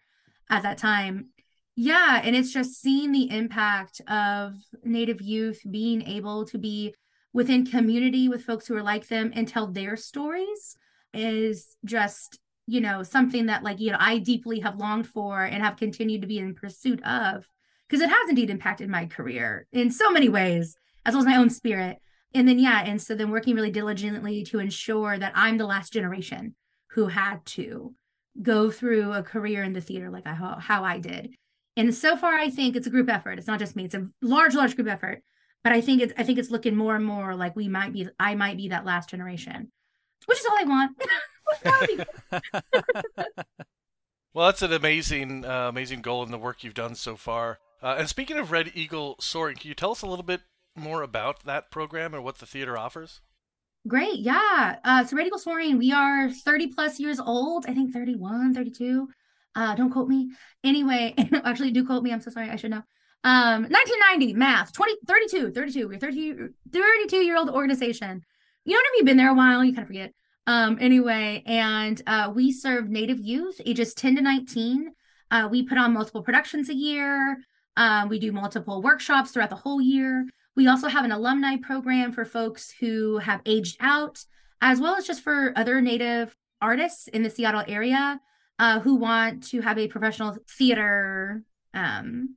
at 0.51 0.63
that 0.63 0.79
time. 0.79 1.31
Yeah. 1.75 2.21
And 2.23 2.37
it's 2.37 2.53
just 2.53 2.81
seeing 2.81 3.13
the 3.13 3.31
impact 3.31 4.01
of 4.09 4.55
Native 4.85 5.21
youth 5.21 5.61
being 5.71 6.03
able 6.03 6.47
to 6.47 6.59
be 6.59 6.95
within 7.33 7.67
community 7.67 8.29
with 8.29 8.45
folks 8.45 8.67
who 8.67 8.77
are 8.77 8.83
like 8.83 9.09
them 9.09 9.33
and 9.35 9.47
tell 9.47 9.67
their 9.67 9.97
stories 9.97 10.77
is 11.13 11.77
just 11.85 12.39
you 12.67 12.81
know 12.81 13.03
something 13.03 13.47
that 13.47 13.63
like 13.63 13.81
you 13.81 13.91
know 13.91 13.99
i 14.01 14.19
deeply 14.19 14.61
have 14.61 14.77
longed 14.77 15.07
for 15.07 15.43
and 15.43 15.63
have 15.63 15.77
continued 15.77 16.21
to 16.21 16.27
be 16.27 16.39
in 16.39 16.55
pursuit 16.55 17.03
of 17.05 17.47
because 17.89 18.03
it 18.03 18.11
has 18.11 18.29
indeed 18.29 18.51
impacted 18.51 18.89
my 18.89 19.07
career 19.07 19.67
in 19.73 19.91
so 19.91 20.11
many 20.11 20.29
ways 20.29 20.77
as 21.05 21.15
well 21.15 21.21
as 21.21 21.27
my 21.27 21.37
own 21.37 21.51
spirit. 21.51 21.99
And 22.35 22.47
then 22.47 22.59
yeah 22.59 22.83
and 22.85 23.01
so 23.01 23.15
then 23.15 23.31
working 23.31 23.55
really 23.55 23.71
diligently 23.71 24.43
to 24.45 24.59
ensure 24.59 25.17
that 25.17 25.33
i'm 25.35 25.57
the 25.57 25.65
last 25.65 25.93
generation 25.93 26.55
who 26.91 27.07
had 27.07 27.45
to 27.47 27.95
go 28.43 28.71
through 28.71 29.13
a 29.13 29.23
career 29.23 29.63
in 29.63 29.73
the 29.73 29.81
theater 29.81 30.11
like 30.11 30.27
I, 30.27 30.35
how 30.35 30.85
i 30.85 30.99
did. 30.99 31.35
And 31.77 31.95
so 31.95 32.17
far 32.17 32.35
i 32.35 32.51
think 32.51 32.77
it's 32.77 32.87
a 32.87 32.91
group 32.91 33.09
effort. 33.09 33.39
It's 33.39 33.47
not 33.47 33.59
just 33.59 33.77
me. 33.77 33.85
It's 33.85 33.95
a 33.95 34.09
large 34.21 34.55
large 34.55 34.77
group 34.77 34.89
effort. 34.89 35.23
But 35.65 35.73
i 35.73 35.81
think 35.81 36.03
it's 36.03 36.13
i 36.19 36.25
think 36.25 36.39
it's 36.39 36.51
looking 36.51 36.77
more 36.77 36.95
and 36.95 37.05
more 37.05 37.35
like 37.35 37.57
we 37.57 37.69
might 37.69 37.93
be 37.93 38.09
i 38.19 38.35
might 38.35 38.57
be 38.57 38.69
that 38.69 38.85
last 38.85 39.09
generation 39.09 39.73
which 40.27 40.39
is 40.39 40.47
all 40.47 40.59
i 40.59 40.65
want 40.65 40.93
well, 44.35 44.47
that's 44.47 44.63
an 44.63 44.73
amazing, 44.73 45.45
uh, 45.45 45.69
amazing 45.69 46.03
goal 46.03 46.23
in 46.23 46.31
the 46.31 46.39
work 46.39 46.65
you've 46.65 46.75
done 46.75 46.95
so 46.95 47.17
far. 47.17 47.59
Uh, 47.83 47.97
and 47.99 48.09
speaking 48.09 48.39
of 48.39 48.51
Red 48.51 48.73
Eagle 48.75 49.17
Soaring, 49.21 49.57
can 49.57 49.69
you 49.69 49.75
tell 49.75 49.93
us 49.93 50.03
a 50.03 50.07
little 50.07 50.25
bit 50.25 50.43
more 50.75 51.03
about 51.03 51.45
that 51.45 51.71
program 51.71 52.15
and 52.15 52.25
what 52.25 52.39
the 52.39 52.47
theater 52.47 52.77
offers? 52.77 53.21
Great, 53.87 54.19
yeah. 54.19 54.77
Uh, 54.85 55.05
so 55.05 55.17
Red 55.17 55.27
Eagle 55.27 55.39
Soaring, 55.39 55.79
we 55.79 55.93
are 55.93 56.31
30 56.31 56.69
plus 56.69 56.99
years 56.99 57.21
old. 57.21 57.67
I 57.69 57.75
think 57.75 57.93
31, 57.93 58.55
32. 58.55 59.09
Uh, 59.55 59.75
don't 59.75 59.91
quote 59.91 60.09
me. 60.09 60.31
Anyway, 60.65 61.15
actually, 61.45 61.71
do 61.71 61.85
quote 61.87 62.03
me. 62.03 62.13
I'm 62.13 62.21
so 62.21 62.31
sorry. 62.31 62.51
I 62.51 62.57
should 62.57 62.71
know. 62.71 62.83
Um, 63.25 63.63
1990, 63.65 64.35
math, 64.35 64.73
20, 64.73 64.97
32, 65.07 65.53
32. 65.53 65.89
We're 65.89 65.99
30, 65.99 66.35
32 66.73 67.17
year 67.17 67.37
old 67.37 67.51
organization. 67.51 68.23
You 68.65 68.75
know, 68.75 68.79
whenever 68.79 68.97
you've 68.97 69.07
been 69.07 69.17
there 69.17 69.31
a 69.31 69.35
while, 69.35 69.65
you 69.65 69.73
kind 69.73 69.83
of 69.83 69.89
forget. 69.89 70.13
Um, 70.47 70.79
anyway, 70.81 71.43
and 71.47 72.01
uh, 72.07 72.33
we 72.35 72.53
serve 72.53 72.89
Native 72.89 73.19
youth 73.19 73.61
ages 73.67 73.95
10 73.95 74.17
to 74.17 74.23
19. 74.23 74.93
Uh, 75.31 75.49
we 75.51 75.65
put 75.65 75.79
on 75.79 75.93
multiple 75.93 76.23
productions 76.23 76.69
a 76.69 76.75
year. 76.75 77.39
Uh, 77.77 78.07
we 78.09 78.19
do 78.19 78.33
multiple 78.33 78.81
workshops 78.81 79.33
throughout 79.33 79.51
the 79.51 79.57
whole 79.57 79.81
year. 79.81 80.27
We 80.55 80.69
also 80.69 80.89
have 80.89 81.05
an 81.05 81.13
alumni 81.13 81.57
program 81.57 82.13
for 82.13 82.25
folks 82.25 82.73
who 82.81 83.19
have 83.19 83.43
aged 83.45 83.77
out, 83.81 84.25
as 84.63 84.81
well 84.81 84.97
as 84.97 85.07
just 85.07 85.23
for 85.23 85.53
other 85.57 85.81
Native 85.81 86.35
artists 86.63 87.09
in 87.09 87.23
the 87.23 87.31
Seattle 87.31 87.65
area 87.67 88.21
uh, 88.59 88.81
who 88.81 88.95
want 88.95 89.43
to 89.49 89.61
have 89.61 89.79
a 89.79 89.89
professional 89.89 90.37
theater 90.49 91.43
um, 91.75 92.37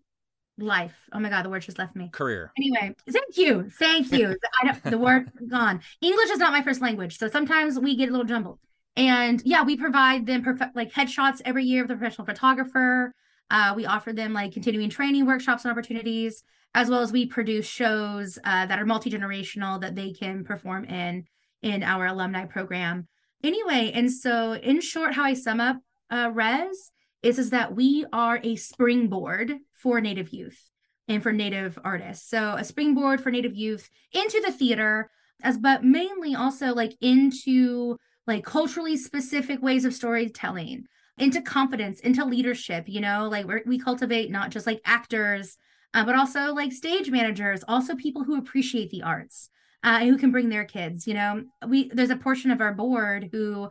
life. 0.61 1.09
Oh 1.13 1.19
my 1.19 1.29
god, 1.29 1.45
the 1.45 1.49
word 1.49 1.61
just 1.61 1.79
left 1.79 1.95
me. 1.95 2.09
Career. 2.11 2.51
Anyway, 2.57 2.95
thank 3.09 3.37
you, 3.37 3.69
thank 3.77 4.11
you. 4.11 4.35
I 4.61 4.67
don't, 4.67 4.83
the 4.83 4.97
word 4.97 5.31
gone. 5.49 5.81
English 6.01 6.29
is 6.29 6.39
not 6.39 6.51
my 6.51 6.61
first 6.61 6.81
language, 6.81 7.17
so 7.17 7.27
sometimes 7.27 7.79
we 7.79 7.95
get 7.95 8.09
a 8.09 8.11
little 8.11 8.25
jumbled. 8.25 8.59
And 8.95 9.41
yeah, 9.45 9.63
we 9.63 9.77
provide 9.77 10.25
them 10.25 10.43
perfect 10.43 10.75
like 10.75 10.91
headshots 10.91 11.41
every 11.45 11.63
year 11.63 11.83
with 11.83 11.91
a 11.91 11.95
professional 11.95 12.25
photographer. 12.25 13.13
Uh, 13.51 13.73
we 13.75 13.85
offer 13.85 14.13
them 14.13 14.33
like 14.33 14.53
continuing 14.53 14.89
training 14.89 15.25
workshops 15.25 15.63
and 15.65 15.71
opportunities, 15.71 16.43
as 16.75 16.89
well 16.89 17.01
as 17.01 17.11
we 17.11 17.25
produce 17.25 17.65
shows 17.65 18.37
uh, 18.43 18.65
that 18.65 18.79
are 18.79 18.85
multi 18.85 19.09
generational 19.09 19.79
that 19.81 19.95
they 19.95 20.11
can 20.11 20.43
perform 20.43 20.85
in 20.85 21.25
in 21.61 21.83
our 21.83 22.07
alumni 22.07 22.45
program. 22.45 23.07
Anyway, 23.43 23.91
and 23.93 24.11
so 24.11 24.53
in 24.53 24.81
short, 24.81 25.13
how 25.13 25.23
I 25.23 25.33
sum 25.33 25.61
up 25.61 25.77
uh, 26.11 26.29
Res 26.33 26.91
is 27.23 27.39
is 27.39 27.49
that 27.51 27.75
we 27.75 28.05
are 28.13 28.39
a 28.43 28.55
springboard 28.55 29.53
for 29.73 30.01
Native 30.01 30.29
youth 30.29 30.71
and 31.07 31.21
for 31.23 31.31
Native 31.31 31.77
artists. 31.83 32.29
So 32.29 32.55
a 32.57 32.63
springboard 32.63 33.21
for 33.21 33.31
Native 33.31 33.55
youth 33.55 33.89
into 34.13 34.41
the 34.45 34.51
theater, 34.51 35.09
as 35.43 35.57
but 35.57 35.83
mainly 35.83 36.35
also 36.35 36.73
like 36.73 36.95
into 37.01 37.97
like 38.27 38.43
culturally 38.45 38.95
specific 38.97 39.61
ways 39.61 39.85
of 39.85 39.93
storytelling, 39.93 40.85
into 41.17 41.41
confidence, 41.41 41.99
into 42.01 42.23
leadership. 42.25 42.85
You 42.87 43.01
know, 43.01 43.27
like 43.29 43.45
we 43.65 43.79
cultivate 43.79 44.31
not 44.31 44.51
just 44.51 44.67
like 44.67 44.81
actors, 44.85 45.57
uh, 45.93 46.05
but 46.05 46.15
also 46.15 46.53
like 46.53 46.71
stage 46.71 47.09
managers, 47.09 47.63
also 47.67 47.95
people 47.95 48.23
who 48.23 48.37
appreciate 48.37 48.89
the 48.91 49.03
arts. 49.03 49.49
uh, 49.83 49.99
who 50.01 50.17
can 50.17 50.31
bring 50.31 50.49
their 50.49 50.65
kids. 50.65 51.07
You 51.07 51.13
know, 51.13 51.43
we 51.67 51.89
there's 51.93 52.09
a 52.09 52.15
portion 52.15 52.51
of 52.51 52.61
our 52.61 52.73
board 52.73 53.29
who 53.31 53.69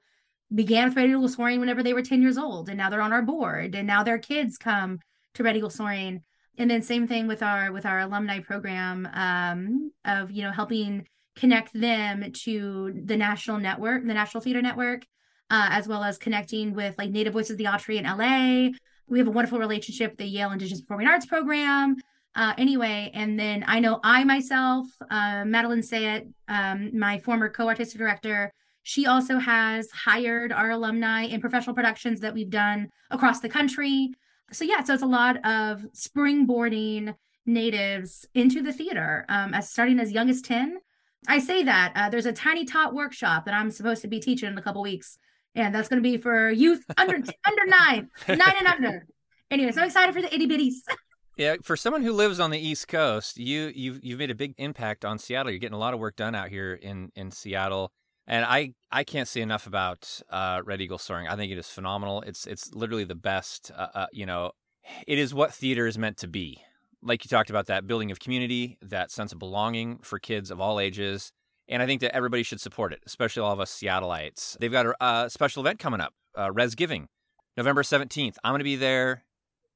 began 0.55 0.93
Red 0.93 1.11
Eagle 1.11 1.29
Soaring 1.29 1.61
whenever 1.61 1.83
they 1.83 1.93
were 1.93 2.03
10 2.03 2.23
years 2.23 2.39
old, 2.39 2.69
and 2.69 2.79
now 2.79 2.91
they're 2.91 3.03
on 3.03 3.13
our 3.13 3.23
board, 3.23 3.75
and 3.75 3.87
now 3.87 4.03
their 4.03 4.19
kids 4.19 4.57
come 4.57 4.99
to 5.35 5.43
Red 5.43 5.57
Eagle 5.57 5.71
Soaring. 5.71 6.23
And 6.57 6.71
then 6.71 6.83
same 6.83 7.07
thing 7.07 7.29
with 7.29 7.43
our 7.43 7.71
with 7.71 7.87
our 7.87 8.01
alumni 8.01 8.41
program 8.41 9.09
um, 9.13 9.93
of 10.05 10.31
you 10.31 10.43
know 10.43 10.51
helping 10.51 11.07
connect 11.37 11.73
them 11.73 12.33
to 12.33 13.01
the 13.05 13.17
national 13.17 13.59
network, 13.59 14.05
the 14.05 14.15
National 14.15 14.43
Theater 14.43 14.61
Network, 14.61 15.03
uh, 15.51 15.69
as 15.71 15.87
well 15.87 16.03
as 16.03 16.19
connecting 16.19 16.75
with 16.75 16.97
like 16.99 17.11
Native 17.11 17.33
Voices 17.33 17.53
of 17.53 17.59
the 17.59 17.65
Autry 17.65 17.97
in 17.97 18.05
LA. 18.05 18.77
We 19.07 19.19
have 19.19 19.29
a 19.29 19.31
wonderful 19.31 19.59
relationship 19.59 20.13
with 20.13 20.19
the 20.19 20.27
Yale 20.27 20.51
Indigenous 20.51 20.81
Performing 20.81 21.07
Arts 21.07 21.27
Program. 21.27 21.97
Uh, 22.35 22.55
anyway, 22.59 23.11
and 23.15 23.39
then 23.39 23.65
I 23.67 23.81
know 23.81 24.01
I 24.05 24.23
myself, 24.25 24.87
uh, 25.11 25.45
Madeline 25.45 25.81
Sayet, 25.81 26.31
um, 26.47 26.97
my 26.97 27.19
former 27.19 27.49
co-artistic 27.49 27.99
director, 27.99 28.53
she 28.89 29.07
also 29.07 29.39
has 29.39 29.91
hired 29.91 30.51
our 30.51 30.71
alumni 30.71 31.25
in 31.25 31.41
professional 31.41 31.75
productions 31.75 32.21
that 32.21 32.33
we've 32.33 32.51
done 32.51 32.89
across 33.11 33.41
the 33.41 33.49
country. 33.49 34.13
So 34.51 34.65
yeah, 34.65 34.83
so 34.83 34.95
it's 34.95 35.03
a 35.03 35.07
lot 35.07 35.37
of 35.45 35.87
springboarding 35.95 37.15
natives 37.45 38.27
into 38.35 38.63
the 38.63 38.73
theater 38.73 39.27
um, 39.29 39.53
as 39.53 39.69
starting 39.71 40.01
as 40.01 40.13
young 40.13 40.31
as 40.31 40.41
10 40.41 40.79
I 41.27 41.39
say 41.41 41.63
that 41.65 41.93
uh, 41.97 42.09
there's 42.11 42.27
a 42.27 42.33
tiny 42.33 42.65
tot 42.65 42.95
workshop 42.95 43.45
that 43.47 43.55
I'm 43.55 43.71
supposed 43.71 44.03
to 44.03 44.09
be 44.09 44.21
teaching 44.21 44.49
in 44.49 44.57
a 44.57 44.63
couple 44.63 44.83
weeks, 44.83 45.19
and 45.55 45.75
that's 45.75 45.89
going 45.89 46.03
to 46.03 46.09
be 46.09 46.17
for 46.17 46.51
youth 46.51 46.85
under 46.97 47.17
under 47.47 47.67
nine, 47.67 48.09
nine 48.29 48.55
and 48.59 48.67
under. 48.67 49.07
Anyway, 49.51 49.73
so 49.73 49.81
I'm 49.81 49.89
excited 49.89 50.15
for 50.15 50.23
the 50.23 50.35
itty 50.35 50.47
bitties. 50.47 50.75
Yeah, 51.37 51.55
for 51.63 51.77
someone 51.77 52.03
who 52.03 52.15
lives 52.15 52.41
on 52.41 52.51
the 52.51 52.59
East 52.59 52.89
Coast, 52.89 53.39
you 53.39 53.71
you've 53.73 54.01
you've 54.03 54.19
made 54.19 54.33
a 54.33 54.35
big 54.35 54.55
impact 54.59 55.05
on 55.05 55.21
Seattle. 55.21 55.53
You're 55.53 55.61
getting 55.61 55.77
a 55.77 55.79
lot 55.79 55.95
of 55.95 56.01
work 56.01 56.17
done 56.17 56.35
out 56.35 56.49
here 56.49 56.75
in 56.75 57.13
in 57.15 57.31
Seattle, 57.31 57.93
and 58.29 58.45
I 58.45 58.75
I 58.93 59.03
can't 59.03 59.27
say 59.27 59.41
enough 59.41 59.67
about 59.67 60.21
uh, 60.31 60.63
Red 60.65 60.81
Eagle 60.81 60.99
Soaring. 60.99 61.27
I 61.27 61.35
think 61.35 61.51
it 61.51 61.59
is 61.59 61.69
phenomenal. 61.69 62.23
It's 62.23 62.47
it's 62.47 62.73
literally 62.73 63.05
the 63.05 63.17
best. 63.17 63.73
Uh, 63.77 63.89
uh, 63.95 64.07
you 64.13 64.27
know, 64.27 64.53
it 65.09 65.19
is 65.19 65.35
what 65.35 65.53
theater 65.53 65.89
is 65.89 65.99
meant 65.99 66.19
to 66.19 66.29
be 66.29 66.63
like 67.03 67.25
you 67.25 67.29
talked 67.29 67.51
about 67.51 67.67
that 67.67 67.87
building 67.87 68.11
of 68.11 68.21
community, 68.21 68.79
that 68.83 69.11
sense 69.11 69.33
of 69.33 69.39
belonging 69.39 69.99
for 69.99 70.19
kids 70.19 70.51
of 70.51 70.61
all 70.61 70.81
ages. 70.81 71.33
And 71.69 71.83
I 71.83 71.87
think 71.87 72.01
that 72.01 72.15
everybody 72.15 72.43
should 72.43 72.61
support 72.61 72.93
it, 72.93 73.01
especially 73.07 73.43
all 73.43 73.53
of 73.53 73.61
us 73.61 73.71
Seattleites. 73.73 74.57
They've 74.59 74.73
got 74.73 74.87
a, 74.87 75.05
a 75.05 75.31
special 75.31 75.63
event 75.63 75.79
coming 75.79 76.01
up, 76.01 76.15
uh, 76.37 76.51
Res 76.51 76.75
Giving, 76.75 77.09
November 77.57 77.83
17th. 77.83 78.37
I'm 78.43 78.53
going 78.53 78.61
to 78.61 78.65
be 78.65 78.77
there. 78.77 79.25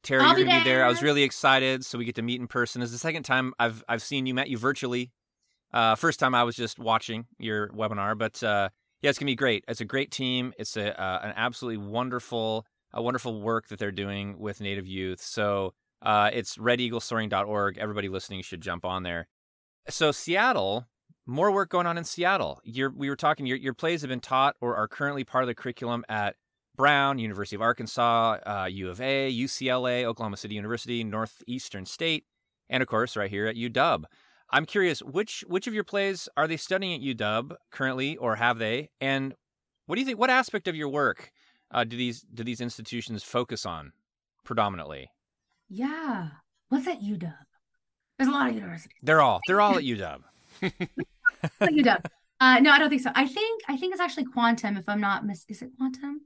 Tara, 0.03 0.23
I'll 0.23 0.29
you're 0.31 0.47
be 0.47 0.53
to 0.53 0.59
be 0.59 0.65
there. 0.65 0.85
I 0.85 0.89
was 0.89 1.03
really 1.03 1.23
excited. 1.23 1.85
So 1.85 1.99
we 1.99 2.05
get 2.05 2.17
to 2.17 2.23
meet 2.23 2.41
in 2.41 2.49
person. 2.49 2.83
It's 2.83 2.93
the 2.93 2.99
second 2.99 3.23
time 3.25 3.53
I've, 3.59 3.85
I've 3.89 4.03
seen 4.03 4.27
you, 4.27 4.35
met 4.35 4.49
you 4.49 4.59
virtually. 4.59 5.13
Uh, 5.73 5.95
first 5.95 6.21
time 6.21 6.35
I 6.35 6.45
was 6.45 6.57
just 6.57 6.79
watching 6.79 7.27
your 7.39 7.69
webinar, 7.69 8.17
but 8.17 8.43
uh, 8.43 8.69
yeah, 9.01 9.11
it's 9.11 9.19
to 9.19 9.25
be 9.25 9.35
great. 9.35 9.65
It's 9.69 9.81
a 9.81 9.85
great 9.85 10.11
team. 10.11 10.53
It's 10.59 10.77
a, 10.77 11.01
uh, 11.01 11.21
an 11.23 11.33
absolutely 11.37 11.87
wonderful, 11.87 12.67
a 12.93 13.03
wonderful 13.03 13.41
work 13.41 13.69
that 13.69 13.79
they're 13.79 13.91
doing 13.91 14.39
with 14.39 14.61
Native 14.61 14.87
youth. 14.87 15.21
So 15.21 15.75
uh, 16.03 16.31
it's 16.33 16.57
redeaglesoaring.org. 16.57 17.79
Everybody 17.79 18.09
listening 18.09 18.43
should 18.43 18.61
jump 18.61 18.85
on 18.85 19.03
there. 19.03 19.29
So 19.89 20.13
Seattle, 20.13 20.87
more 21.27 21.51
work 21.51 21.71
going 21.71 21.87
on 21.87 21.97
in 21.99 22.05
Seattle. 22.05 22.61
You're, 22.65 22.91
we 22.91 23.09
were 23.09 23.17
talking. 23.17 23.47
Your, 23.47 23.57
your 23.57 23.75
plays 23.75 24.03
have 24.03 24.09
been 24.11 24.21
taught 24.21 24.57
or 24.61 24.77
are 24.77 24.89
currently 24.89 25.25
part 25.25 25.43
of 25.45 25.49
the 25.49 25.55
curriculum 25.55 26.05
at 26.09 26.37
Brown, 26.77 27.19
University 27.19 27.57
of 27.57 27.63
Arkansas, 27.63 28.39
uh, 28.47 28.69
U 28.71 28.91
of 28.91 29.01
A, 29.01 29.33
UCLA, 29.33 30.05
Oklahoma 30.05 30.37
City 30.37 30.55
University, 30.55 31.05
Northeastern 31.05 31.87
State, 31.87 32.25
and 32.69 32.83
of 32.83 32.89
course 32.89 33.17
right 33.17 33.31
here 33.31 33.47
at 33.47 33.57
UW. 33.57 34.05
I'm 34.53 34.67
curious, 34.67 35.03
which 35.03 35.45
which 35.49 35.67
of 35.67 35.75
your 35.75 35.85
plays 35.85 36.29
are 36.37 36.47
they 36.47 36.57
studying 36.57 36.95
at 36.95 37.17
UW 37.17 37.57
currently, 37.71 38.17
or 38.17 38.37
have 38.37 38.59
they? 38.59 38.91
And 39.01 39.35
what 39.87 39.97
do 39.97 40.01
you 40.01 40.07
think? 40.07 40.19
What 40.19 40.31
aspect 40.31 40.69
of 40.69 40.77
your 40.77 40.89
work 40.89 41.33
uh, 41.71 41.85
do 41.85 41.97
these 41.97 42.21
do 42.35 42.45
these 42.45 42.61
institutions 42.61 43.23
focus 43.23 43.65
on 43.65 43.93
predominantly? 44.45 45.11
Yeah. 45.69 46.29
What's 46.69 46.87
at 46.87 47.01
UW? 47.01 47.35
There's 48.19 48.29
a 48.29 48.33
lot 48.33 48.49
of 48.49 48.55
universities. 48.55 48.93
They're 49.03 49.23
all 49.23 49.41
they're 49.47 49.61
all 49.61 49.77
at 49.77 49.85
UW. 49.85 50.21
At 51.61 51.71
UW? 51.71 52.05
Uh, 52.41 52.61
no, 52.61 52.71
I 52.71 52.79
don't 52.79 52.89
think 52.89 53.03
so. 53.03 53.11
I 53.15 53.27
think 53.27 53.63
I 53.69 53.77
think 53.77 53.93
it's 53.93 54.01
actually 54.01 54.27
quantum. 54.27 54.77
If 54.77 54.89
I'm 54.89 55.01
not 55.01 55.27
mis, 55.27 55.45
is 55.49 55.63
it 55.63 55.71
quantum? 55.77 56.21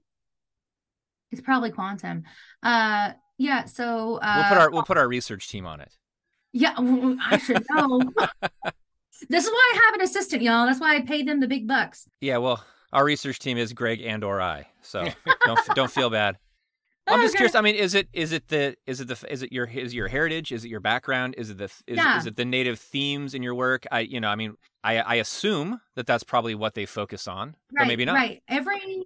It's 1.31 1.41
probably 1.41 1.71
quantum. 1.71 2.25
Uh, 2.63 3.13
yeah. 3.39 3.65
So 3.65 4.17
uh, 4.17 4.35
We'll 4.37 4.49
put 4.49 4.59
our 4.59 4.71
we'll 4.71 4.83
put 4.83 4.99
our 4.99 5.09
research 5.09 5.49
team 5.49 5.65
on 5.65 5.81
it. 5.81 5.93
Yeah. 6.53 6.75
I 6.79 7.39
should 7.39 7.65
know. 7.71 8.01
this 9.29 9.45
is 9.45 9.51
why 9.51 9.73
I 9.75 9.81
have 9.87 9.95
an 9.95 10.01
assistant, 10.03 10.43
y'all. 10.43 10.67
That's 10.67 10.81
why 10.81 10.97
I 10.97 11.03
pay 11.03 11.23
them 11.23 11.41
the 11.41 11.49
big 11.49 11.67
bucks. 11.67 12.09
Yeah, 12.21 12.39
well, 12.39 12.65
our 12.93 13.05
research 13.05 13.39
team 13.39 13.59
is 13.59 13.73
Greg 13.73 14.01
and 14.01 14.25
or 14.25 14.41
I, 14.41 14.69
so 14.83 15.09
don't 15.47 15.61
don't 15.75 15.91
feel 15.91 16.11
bad. 16.11 16.37
I'm 17.09 17.21
just 17.21 17.35
Okay. 17.35 17.39
curious. 17.39 17.55
I 17.55 17.61
mean, 17.61 17.77
is 17.77 17.95
it 17.95 18.09
is 18.13 18.33
it 18.33 18.49
the 18.49 18.77
is 18.87 19.01
it 19.01 19.07
the 19.09 19.25
is 19.31 19.43
it 19.43 19.53
your 19.53 19.67
is 19.67 19.95
your 19.95 20.09
heritage? 20.09 20.51
Is 20.51 20.65
it 20.65 20.69
your 20.69 20.81
background? 20.81 21.37
Is 21.39 21.51
it 21.51 21.59
the 21.59 21.65
is, 21.65 21.97
Yeah. 21.97 22.19
is 22.19 22.27
it 22.27 22.35
the 22.37 22.45
native 22.45 22.81
themes 22.81 23.33
in 23.35 23.43
your 23.45 23.55
work? 23.55 23.87
I 23.93 24.01
you 24.01 24.21
know, 24.21 24.29
I 24.29 24.35
mean, 24.35 24.57
I 24.83 24.99
I 24.99 25.15
assume 25.17 25.81
that 25.95 26.07
that's 26.07 26.25
probably 26.25 26.55
what 26.57 26.75
they 26.75 26.85
focus 26.85 27.29
on, 27.29 27.55
but 27.71 27.87
maybe 27.87 28.05
not. 28.05 28.15
Right. 28.15 28.43
Every 28.49 29.05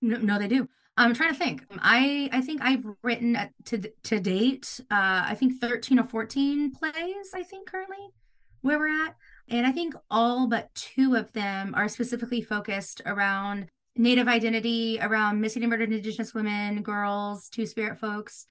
no, 0.00 0.18
no, 0.18 0.38
they 0.38 0.46
do. 0.48 0.68
I'm 0.96 1.14
trying 1.14 1.32
to 1.32 1.38
think. 1.38 1.64
I 1.78 2.28
I 2.32 2.40
think 2.40 2.62
I've 2.62 2.84
written 3.02 3.36
to 3.66 3.92
to 4.04 4.20
date. 4.20 4.80
Uh, 4.90 5.24
I 5.26 5.34
think 5.34 5.60
13 5.60 5.98
or 5.98 6.04
14 6.04 6.72
plays. 6.72 7.30
I 7.34 7.42
think 7.42 7.68
currently 7.68 8.08
where 8.60 8.78
we're 8.78 9.06
at, 9.06 9.16
and 9.48 9.66
I 9.66 9.72
think 9.72 9.94
all 10.10 10.46
but 10.46 10.74
two 10.74 11.16
of 11.16 11.32
them 11.32 11.74
are 11.74 11.88
specifically 11.88 12.40
focused 12.40 13.02
around 13.04 13.68
Native 13.96 14.26
identity, 14.26 14.98
around 15.00 15.40
missing 15.40 15.62
and 15.62 15.70
murdered 15.70 15.92
Indigenous 15.92 16.34
women, 16.34 16.82
girls, 16.82 17.48
Two 17.48 17.66
Spirit 17.66 17.98
folks, 17.98 18.46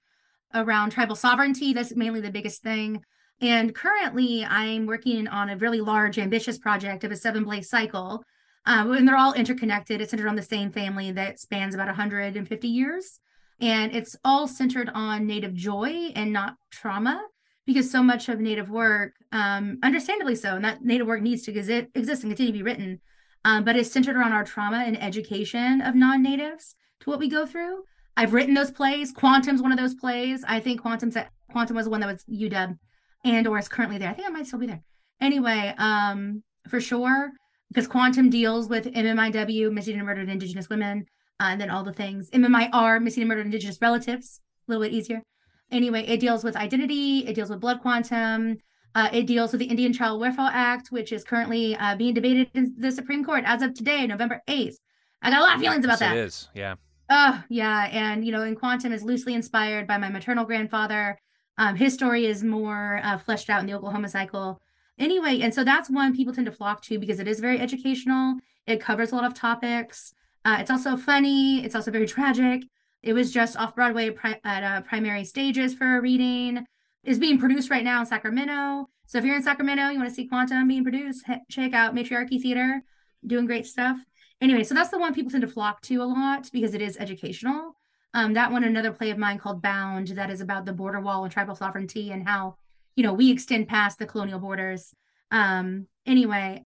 around 0.54 0.90
tribal 0.90 1.16
sovereignty. 1.16 1.74
That's 1.74 1.94
mainly 1.94 2.20
the 2.20 2.30
biggest 2.30 2.62
thing. 2.62 3.02
And 3.40 3.74
currently, 3.74 4.44
I'm 4.44 4.86
working 4.86 5.28
on 5.28 5.50
a 5.50 5.56
really 5.56 5.80
large, 5.80 6.18
ambitious 6.18 6.58
project 6.58 7.04
of 7.04 7.12
a 7.12 7.16
seven 7.16 7.44
play 7.44 7.60
cycle. 7.60 8.24
Um, 8.66 8.92
and 8.92 9.06
they're 9.06 9.16
all 9.16 9.34
interconnected. 9.34 10.00
It's 10.00 10.10
centered 10.10 10.28
on 10.28 10.36
the 10.36 10.42
same 10.42 10.70
family 10.70 11.12
that 11.12 11.38
spans 11.38 11.74
about 11.74 11.86
150 11.86 12.68
years. 12.68 13.20
And 13.60 13.94
it's 13.94 14.16
all 14.24 14.48
centered 14.48 14.90
on 14.94 15.26
Native 15.26 15.54
joy 15.54 16.12
and 16.14 16.32
not 16.32 16.56
trauma, 16.70 17.22
because 17.66 17.90
so 17.90 18.02
much 18.02 18.28
of 18.28 18.40
Native 18.40 18.68
work, 18.68 19.12
um, 19.32 19.78
understandably 19.82 20.34
so, 20.34 20.56
and 20.56 20.64
that 20.64 20.84
Native 20.84 21.06
work 21.06 21.22
needs 21.22 21.42
to 21.42 21.52
exi- 21.52 21.88
exist 21.94 22.22
and 22.22 22.30
continue 22.32 22.52
to 22.52 22.58
be 22.58 22.62
written, 22.62 23.00
um, 23.44 23.64
but 23.64 23.76
it's 23.76 23.90
centered 23.90 24.16
around 24.16 24.32
our 24.32 24.44
trauma 24.44 24.84
and 24.86 25.00
education 25.00 25.80
of 25.80 25.94
non 25.94 26.22
natives 26.22 26.76
to 27.00 27.10
what 27.10 27.18
we 27.18 27.28
go 27.28 27.46
through. 27.46 27.84
I've 28.16 28.32
written 28.32 28.54
those 28.54 28.70
plays. 28.70 29.12
Quantum's 29.12 29.62
one 29.62 29.72
of 29.72 29.78
those 29.78 29.94
plays. 29.94 30.44
I 30.46 30.60
think 30.60 30.80
Quantum's 30.80 31.16
at, 31.16 31.30
Quantum 31.50 31.76
was 31.76 31.86
the 31.86 31.90
one 31.90 32.00
that 32.00 32.12
was 32.12 32.24
UW 32.24 32.78
and 33.24 33.46
or 33.46 33.58
is 33.58 33.68
currently 33.68 33.98
there. 33.98 34.10
I 34.10 34.14
think 34.14 34.28
I 34.28 34.30
might 34.30 34.46
still 34.46 34.58
be 34.58 34.66
there. 34.66 34.82
Anyway, 35.20 35.74
um, 35.78 36.42
for 36.68 36.80
sure, 36.80 37.32
because 37.68 37.86
Quantum 37.86 38.30
deals 38.30 38.68
with 38.68 38.86
MMIW, 38.86 39.72
missing 39.72 39.96
and 39.96 40.06
murdered 40.06 40.28
Indigenous 40.28 40.68
women, 40.68 41.06
uh, 41.40 41.46
and 41.48 41.60
then 41.60 41.70
all 41.70 41.82
the 41.82 41.92
things. 41.92 42.30
MMIR, 42.30 43.02
missing 43.02 43.22
and 43.22 43.28
murdered 43.28 43.46
Indigenous 43.46 43.78
relatives, 43.80 44.40
a 44.66 44.72
little 44.72 44.84
bit 44.84 44.92
easier. 44.92 45.22
Anyway, 45.70 46.04
it 46.06 46.20
deals 46.20 46.44
with 46.44 46.56
identity, 46.56 47.26
it 47.26 47.34
deals 47.34 47.50
with 47.50 47.60
blood 47.60 47.80
quantum, 47.80 48.58
uh, 48.94 49.08
it 49.12 49.26
deals 49.26 49.52
with 49.52 49.58
the 49.58 49.66
Indian 49.66 49.92
Child 49.92 50.20
Welfare 50.20 50.50
Act, 50.52 50.88
which 50.92 51.12
is 51.12 51.24
currently 51.24 51.76
uh, 51.76 51.96
being 51.96 52.14
debated 52.14 52.48
in 52.54 52.74
the 52.78 52.92
Supreme 52.92 53.24
Court 53.24 53.42
as 53.44 53.62
of 53.62 53.74
today, 53.74 54.06
November 54.06 54.40
8th. 54.48 54.76
I 55.22 55.30
got 55.30 55.40
a 55.40 55.42
lot 55.42 55.54
of 55.56 55.60
feelings 55.60 55.84
about 55.84 55.94
Yes, 55.94 56.00
that. 56.00 56.16
It 56.16 56.24
is, 56.24 56.48
yeah. 56.54 56.74
Oh, 57.10 57.42
yeah. 57.48 57.88
And, 57.90 58.24
you 58.24 58.30
know, 58.30 58.42
and 58.42 58.58
Quantum 58.58 58.92
is 58.92 59.02
loosely 59.02 59.34
inspired 59.34 59.86
by 59.86 59.98
my 59.98 60.08
maternal 60.08 60.44
grandfather. 60.44 61.18
Um, 61.58 61.76
his 61.76 61.94
story 61.94 62.26
is 62.26 62.44
more 62.44 63.00
uh, 63.02 63.18
fleshed 63.18 63.50
out 63.50 63.60
in 63.60 63.66
the 63.66 63.74
Oklahoma 63.74 64.08
cycle. 64.08 64.60
Anyway, 64.98 65.40
and 65.40 65.52
so 65.52 65.64
that's 65.64 65.90
one 65.90 66.14
people 66.14 66.32
tend 66.32 66.46
to 66.46 66.52
flock 66.52 66.82
to 66.82 66.98
because 66.98 67.20
it 67.20 67.28
is 67.28 67.40
very 67.40 67.58
educational. 67.58 68.36
It 68.66 68.80
covers 68.80 69.12
a 69.12 69.16
lot 69.16 69.24
of 69.24 69.34
topics. 69.34 70.14
Uh, 70.44 70.58
it's 70.60 70.70
also 70.70 70.96
funny. 70.96 71.64
It's 71.64 71.74
also 71.74 71.90
very 71.90 72.06
tragic. 72.16 72.64
It 73.02 73.12
was 73.12 73.32
just 73.32 73.56
off 73.56 73.74
Broadway 73.74 74.10
pri- 74.10 74.40
at 74.44 74.62
uh, 74.62 74.80
primary 74.82 75.24
stages 75.24 75.74
for 75.74 75.98
a 75.98 76.00
reading. 76.00 76.64
Is 77.02 77.18
being 77.18 77.38
produced 77.38 77.70
right 77.70 77.84
now 77.84 78.00
in 78.00 78.06
Sacramento. 78.06 78.88
So 79.06 79.18
if 79.18 79.26
you're 79.26 79.36
in 79.36 79.42
Sacramento, 79.42 79.90
you 79.90 79.98
want 79.98 80.08
to 80.08 80.14
see 80.14 80.26
Quantum 80.26 80.66
being 80.66 80.82
produced, 80.82 81.26
he- 81.26 81.34
check 81.50 81.74
out 81.74 81.94
Matriarchy 81.94 82.40
Theater, 82.40 82.82
doing 83.26 83.44
great 83.44 83.66
stuff 83.66 83.98
anyway, 84.44 84.62
so 84.62 84.74
that's 84.74 84.90
the 84.90 84.98
one 84.98 85.14
people 85.14 85.30
tend 85.30 85.42
to 85.42 85.48
flock 85.48 85.80
to 85.82 85.96
a 85.96 86.04
lot 86.04 86.50
because 86.52 86.74
it 86.74 86.82
is 86.82 86.96
educational. 86.98 87.76
Um, 88.12 88.34
that 88.34 88.52
one, 88.52 88.62
another 88.62 88.92
play 88.92 89.10
of 89.10 89.18
mine 89.18 89.38
called 89.38 89.60
Bound, 89.62 90.08
that 90.08 90.30
is 90.30 90.40
about 90.40 90.66
the 90.66 90.72
border 90.72 91.00
wall 91.00 91.24
and 91.24 91.32
tribal 91.32 91.56
sovereignty 91.56 92.12
and 92.12 92.26
how, 92.26 92.56
you 92.96 93.02
know, 93.02 93.12
we 93.12 93.30
extend 93.30 93.68
past 93.68 93.98
the 93.98 94.06
colonial 94.06 94.38
borders. 94.38 94.94
Um, 95.30 95.86
anyway, 96.06 96.62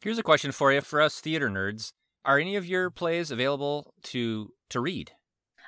Here's 0.00 0.18
a 0.18 0.22
question 0.22 0.52
for 0.52 0.70
you 0.72 0.82
for 0.82 1.00
us 1.00 1.18
theater 1.20 1.48
nerds. 1.48 1.92
Are 2.26 2.38
any 2.38 2.56
of 2.56 2.66
your 2.66 2.90
plays 2.90 3.30
available 3.30 3.92
to 4.04 4.50
to 4.70 4.80
read? 4.80 5.12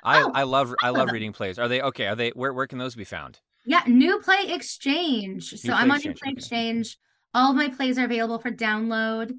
I, 0.03 0.21
Oh, 0.21 0.31
I 0.33 0.43
love 0.43 0.75
I 0.83 0.89
love 0.91 1.07
them. 1.07 1.13
reading 1.13 1.33
plays. 1.33 1.57
Are 1.57 1.67
they 1.67 1.81
okay? 1.81 2.05
Are 2.07 2.15
they 2.15 2.29
where 2.29 2.53
where 2.53 2.67
can 2.67 2.77
those 2.77 2.95
be 2.95 3.03
found? 3.03 3.39
yeah, 3.65 3.81
New 3.87 4.19
Play 4.21 4.45
Exchange. 4.49 5.49
So 5.59 5.69
New 5.69 5.73
I'm 5.73 5.87
Play 5.87 5.95
on 5.95 6.01
New 6.03 6.11
Exchange, 6.11 6.19
Play 6.19 6.29
okay. 6.31 6.37
Exchange. 6.37 6.97
All 7.33 7.49
of 7.51 7.57
my 7.57 7.69
plays 7.69 7.97
are 7.97 8.05
available 8.05 8.39
for 8.39 8.51
download. 8.51 9.31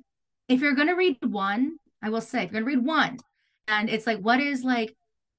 If 0.48 0.60
you're 0.60 0.74
going 0.74 0.88
to 0.88 0.94
read 0.94 1.16
one, 1.24 1.76
I 2.02 2.10
will 2.10 2.20
say, 2.20 2.42
if 2.42 2.52
you're 2.52 2.60
going 2.62 2.76
to 2.76 2.78
read 2.78 2.86
one, 2.86 3.18
and 3.68 3.88
it's 3.88 4.06
like, 4.06 4.18
what 4.18 4.40
is 4.40 4.64
like 4.64 4.94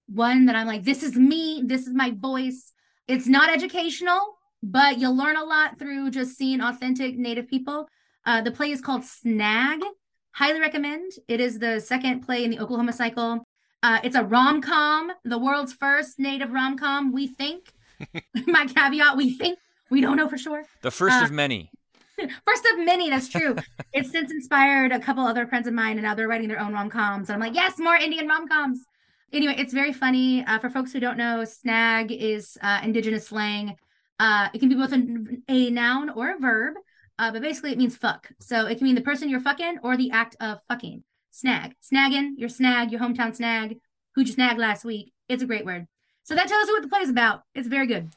one 0.08 0.46
that 0.46 0.56
I'm 0.56 0.68
like, 0.68 0.84
this 0.84 1.04
is 1.04 1.16
me, 1.16 1.64
this 1.66 1.86
is 1.86 1.94
my 1.94 2.12
voice. 2.12 2.74
It's 3.08 3.28
not 3.28 3.50
educational, 3.50 4.20
but 4.62 5.00
you'll 5.00 5.16
learn 5.16 5.38
a 5.38 5.44
lot 5.44 5.80
through 5.80 6.12
just 6.12 6.38
seeing 6.38 6.62
authentic 6.62 7.18
Native 7.18 7.48
people. 7.48 7.88
Uh, 8.26 8.42
the 8.42 8.52
play 8.52 8.72
is 8.72 8.82
called 8.82 9.04
Snag. 9.04 9.82
Highly 10.32 10.60
recommend. 10.60 11.12
It 11.28 11.40
is 11.40 11.60
the 11.60 11.80
second 11.80 12.22
play 12.22 12.44
in 12.44 12.52
the 12.52 12.60
Oklahoma 12.60 12.94
cycle. 12.94 13.44
Uh, 13.82 14.00
it's 14.04 14.16
a 14.16 14.24
rom 14.24 14.62
com, 14.62 15.12
the 15.24 15.38
world's 15.38 15.74
first 15.74 16.20
Native 16.20 16.52
rom 16.52 16.78
com, 16.78 17.14
we 17.14 17.28
think. 17.28 17.74
my 18.48 18.66
caveat, 18.66 19.16
we 19.16 19.32
think. 19.34 19.58
We 19.90 20.02
don't 20.02 20.18
know 20.18 20.28
for 20.28 20.38
sure. 20.38 20.64
The 20.82 20.92
first 20.92 21.22
uh, 21.22 21.26
of 21.26 21.32
many. 21.32 21.72
First 22.46 22.66
of 22.74 22.80
many, 22.80 23.10
that's 23.10 23.30
true. 23.30 23.56
it's 23.94 24.12
since 24.12 24.30
inspired 24.30 24.92
a 24.92 25.00
couple 25.00 25.26
other 25.26 25.48
friends 25.48 25.68
of 25.68 25.74
mine, 25.74 25.94
and 25.94 26.02
now 26.02 26.14
they're 26.14 26.28
writing 26.28 26.50
their 26.50 26.60
own 26.60 26.74
rom 26.74 26.90
coms. 26.90 27.30
And 27.30 27.36
I'm 27.36 27.40
like, 27.40 27.56
yes, 27.56 27.80
more 27.80 27.96
Indian 27.96 28.28
rom 28.28 28.46
coms. 28.46 28.84
Anyway, 29.32 29.56
it's 29.58 29.74
very 29.74 29.94
funny. 29.94 30.44
Uh, 30.44 30.60
for 30.60 30.70
folks 30.70 30.92
who 30.92 31.00
don't 31.00 31.18
know, 31.18 31.46
snag 31.46 32.12
is 32.12 32.58
uh, 32.62 32.82
indigenous 32.84 33.28
slang. 33.28 33.78
Uh, 34.20 34.50
it 34.54 34.60
can 34.60 34.70
be 34.70 34.76
both 34.76 34.92
a, 34.92 35.02
a 35.48 35.70
noun 35.70 36.10
or 36.10 36.32
a 36.32 36.38
verb, 36.38 36.76
uh, 37.18 37.32
but 37.32 37.42
basically 37.42 37.72
it 37.72 37.78
means 37.78 37.96
fuck. 37.96 38.30
So 38.40 38.68
it 38.68 38.78
can 38.78 38.86
mean 38.86 38.96
the 38.96 39.02
person 39.02 39.30
you're 39.30 39.40
fucking 39.40 39.78
or 39.82 39.98
the 39.98 40.12
act 40.12 40.36
of 40.40 40.60
fucking. 40.68 41.04
Snag, 41.32 41.76
snagging, 41.82 42.34
your 42.38 42.50
snag, 42.50 42.92
your 42.92 43.00
hometown 43.00 43.36
snag, 43.36 43.78
who 44.16 44.22
you 44.22 44.28
snagged 44.28 44.60
last 44.60 44.84
week. 44.84 45.14
It's 45.30 45.44
a 45.44 45.46
great 45.46 45.66
word. 45.66 45.88
So 46.24 46.36
that 46.36 46.48
tells 46.48 46.68
you 46.68 46.76
what 46.76 46.82
the 46.84 46.90
play 46.90 47.00
is 47.00 47.10
about. 47.10 47.44
It's 47.56 47.68
very 47.68 47.88
good. 47.88 48.10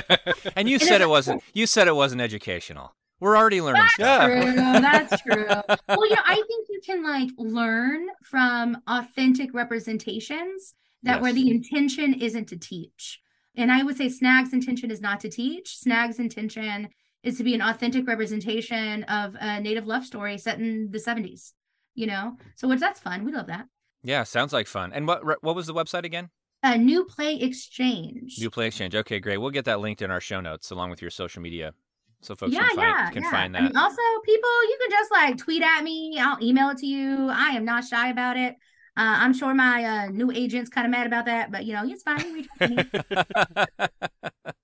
and 0.56 0.68
you 0.68 0.78
said 0.78 1.00
it 1.00 1.08
wasn't. 1.08 1.42
You 1.52 1.66
said 1.66 1.88
it 1.88 1.94
wasn't 1.94 2.20
educational. 2.20 2.94
We're 3.20 3.36
already 3.36 3.60
learning 3.60 3.82
that's 3.82 3.94
stuff. 3.94 4.30
True. 4.30 4.54
That's 4.54 5.22
true. 5.22 5.46
well, 5.88 6.08
you 6.08 6.14
know, 6.14 6.22
I 6.24 6.34
think 6.34 6.68
you 6.70 6.80
can 6.84 7.02
like 7.02 7.30
learn 7.36 8.06
from 8.22 8.78
authentic 8.86 9.52
representations 9.52 10.74
that 11.02 11.16
yes. 11.16 11.22
where 11.22 11.32
the 11.32 11.50
intention 11.50 12.14
isn't 12.14 12.48
to 12.48 12.56
teach. 12.56 13.20
And 13.56 13.72
I 13.72 13.82
would 13.82 13.96
say 13.96 14.08
Snag's 14.08 14.52
intention 14.52 14.90
is 14.90 15.00
not 15.00 15.20
to 15.20 15.28
teach. 15.28 15.78
Snag's 15.78 16.18
intention 16.18 16.88
is 17.22 17.38
to 17.38 17.44
be 17.44 17.54
an 17.54 17.62
authentic 17.62 18.06
representation 18.06 19.02
of 19.04 19.36
a 19.40 19.60
native 19.60 19.86
love 19.86 20.04
story 20.04 20.38
set 20.38 20.58
in 20.58 20.90
the 20.90 20.98
70s. 20.98 21.52
You 21.94 22.06
know, 22.06 22.36
so 22.54 22.68
what 22.68 22.78
that's 22.78 23.00
fun. 23.00 23.24
We 23.24 23.32
love 23.32 23.48
that. 23.48 23.66
Yeah, 24.04 24.22
sounds 24.22 24.52
like 24.52 24.68
fun. 24.68 24.92
And 24.92 25.06
what 25.08 25.42
what 25.42 25.56
was 25.56 25.66
the 25.66 25.74
website 25.74 26.04
again? 26.04 26.30
A 26.62 26.78
New 26.78 27.04
Play 27.04 27.36
Exchange. 27.36 28.36
New 28.38 28.50
Play 28.50 28.68
Exchange. 28.68 28.94
Okay, 28.94 29.18
great. 29.18 29.38
We'll 29.38 29.50
get 29.50 29.64
that 29.64 29.80
linked 29.80 30.02
in 30.02 30.10
our 30.10 30.20
show 30.20 30.40
notes 30.40 30.70
along 30.70 30.90
with 30.90 31.02
your 31.02 31.10
social 31.10 31.42
media 31.42 31.72
so 32.20 32.34
folks 32.34 32.52
yeah, 32.52 32.66
can, 32.66 32.76
find, 32.76 32.80
yeah, 32.80 33.10
can 33.10 33.22
yeah. 33.22 33.30
find 33.30 33.54
that. 33.54 33.62
I 33.62 33.66
mean, 33.66 33.76
also, 33.76 34.02
people, 34.24 34.62
you 34.64 34.78
can 34.80 34.90
just 34.90 35.10
like 35.12 35.38
tweet 35.38 35.62
at 35.62 35.82
me. 35.84 36.18
I'll 36.20 36.42
email 36.42 36.70
it 36.70 36.78
to 36.78 36.86
you. 36.86 37.28
I 37.30 37.50
am 37.50 37.64
not 37.64 37.84
shy 37.84 38.10
about 38.10 38.36
it. 38.36 38.56
Uh, 38.98 39.16
I'm 39.20 39.32
sure 39.32 39.54
my 39.54 39.84
uh, 39.84 40.06
new 40.08 40.32
agent's 40.32 40.68
kind 40.68 40.84
of 40.84 40.90
mad 40.90 41.06
about 41.06 41.24
that, 41.26 41.52
but 41.52 41.64
you 41.64 41.72
know, 41.72 41.84
it's 41.86 42.02
fine. 42.02 42.48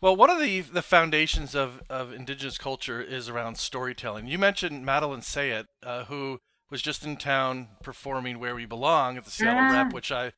well, 0.00 0.16
one 0.16 0.30
of 0.30 0.40
the 0.40 0.62
the 0.62 0.80
foundations 0.80 1.54
of, 1.54 1.82
of 1.90 2.10
indigenous 2.10 2.56
culture 2.56 3.02
is 3.02 3.28
around 3.28 3.58
storytelling. 3.58 4.26
You 4.26 4.38
mentioned 4.38 4.86
Madeline 4.86 5.20
Sayet, 5.20 5.66
uh, 5.82 6.04
who 6.04 6.40
was 6.70 6.80
just 6.80 7.04
in 7.04 7.18
town 7.18 7.68
performing 7.82 8.38
"Where 8.38 8.54
We 8.54 8.64
Belong" 8.64 9.18
at 9.18 9.26
the 9.26 9.30
Seattle 9.30 9.62
yeah. 9.62 9.82
Rep, 9.82 9.92
which 9.92 10.10
I 10.10 10.32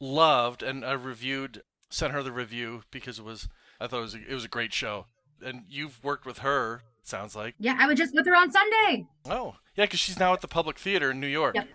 loved, 0.00 0.60
and 0.60 0.84
I 0.84 0.92
reviewed, 0.92 1.62
sent 1.90 2.12
her 2.12 2.24
the 2.24 2.32
review 2.32 2.82
because 2.90 3.20
it 3.20 3.24
was 3.24 3.48
I 3.80 3.86
thought 3.86 3.98
it 3.98 4.02
was 4.02 4.14
a, 4.16 4.30
it 4.30 4.34
was 4.34 4.44
a 4.44 4.48
great 4.48 4.74
show 4.74 5.06
and 5.42 5.64
you've 5.68 6.02
worked 6.02 6.26
with 6.26 6.38
her. 6.38 6.82
Sounds 7.02 7.34
like. 7.34 7.54
Yeah, 7.58 7.76
I 7.78 7.86
was 7.86 7.98
just 7.98 8.14
with 8.14 8.26
her 8.26 8.36
on 8.36 8.52
Sunday. 8.52 9.06
Oh, 9.28 9.56
yeah, 9.74 9.84
because 9.84 10.00
she's 10.00 10.18
now 10.18 10.32
at 10.32 10.42
the 10.42 10.48
Public 10.48 10.78
Theater 10.78 11.10
in 11.10 11.20
New 11.20 11.26
York. 11.26 11.54
Yep. 11.54 11.68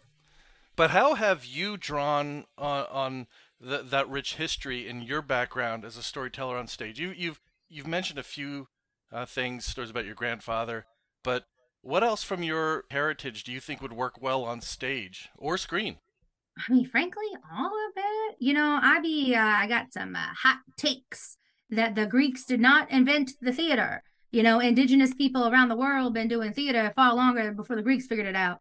But 0.76 0.92
how 0.92 1.14
have 1.14 1.46
you 1.46 1.78
drawn 1.78 2.46
on, 2.58 2.86
on 2.92 3.28
the, 3.60 3.82
that 3.84 4.10
rich 4.10 4.36
history 4.36 4.88
in 4.88 5.02
your 5.02 5.22
background 5.22 5.86
as 5.86 5.96
a 5.98 6.04
storyteller 6.04 6.58
on 6.58 6.68
stage? 6.68 7.00
You, 7.00 7.14
you've 7.16 7.40
you've 7.70 7.88
mentioned 7.88 8.20
a 8.20 8.24
few 8.24 8.68
uh, 9.12 9.26
things, 9.26 9.66
stories 9.66 9.90
about 9.90 10.06
your 10.06 10.16
grandfather, 10.16 10.86
but 11.24 11.46
what 11.82 12.04
else 12.04 12.24
from 12.24 12.44
your 12.44 12.86
heritage 12.92 13.44
do 13.44 13.52
you 13.52 13.60
think 13.60 13.82
would 13.82 13.94
work 13.94 14.22
well 14.22 14.44
on 14.44 14.60
stage 14.60 15.30
or 15.38 15.58
screen? 15.58 15.98
I 16.58 16.72
mean, 16.72 16.86
frankly, 16.86 17.28
all 17.56 17.68
of 17.68 17.94
it. 17.96 18.38
You 18.40 18.54
know, 18.54 18.80
I 18.82 19.00
be 19.02 19.36
uh, 19.36 19.42
I 19.42 19.68
got 19.68 19.94
some 19.94 20.16
uh, 20.16 20.28
hot 20.44 20.60
takes 20.78 21.38
that 21.70 21.96
the 21.96 22.06
Greeks 22.06 22.46
did 22.46 22.60
not 22.60 22.92
invent 22.92 23.32
the 23.42 23.54
theater. 23.54 24.04
You 24.32 24.44
know, 24.44 24.60
indigenous 24.60 25.14
people 25.14 25.48
around 25.48 25.70
the 25.70 25.78
world 25.78 26.14
been 26.14 26.28
doing 26.28 26.52
theater 26.52 26.92
far 26.96 27.14
longer 27.14 27.54
before 27.54 27.78
the 27.78 27.82
Greeks 27.82 28.08
figured 28.08 28.28
it 28.28 28.36
out. 28.36 28.60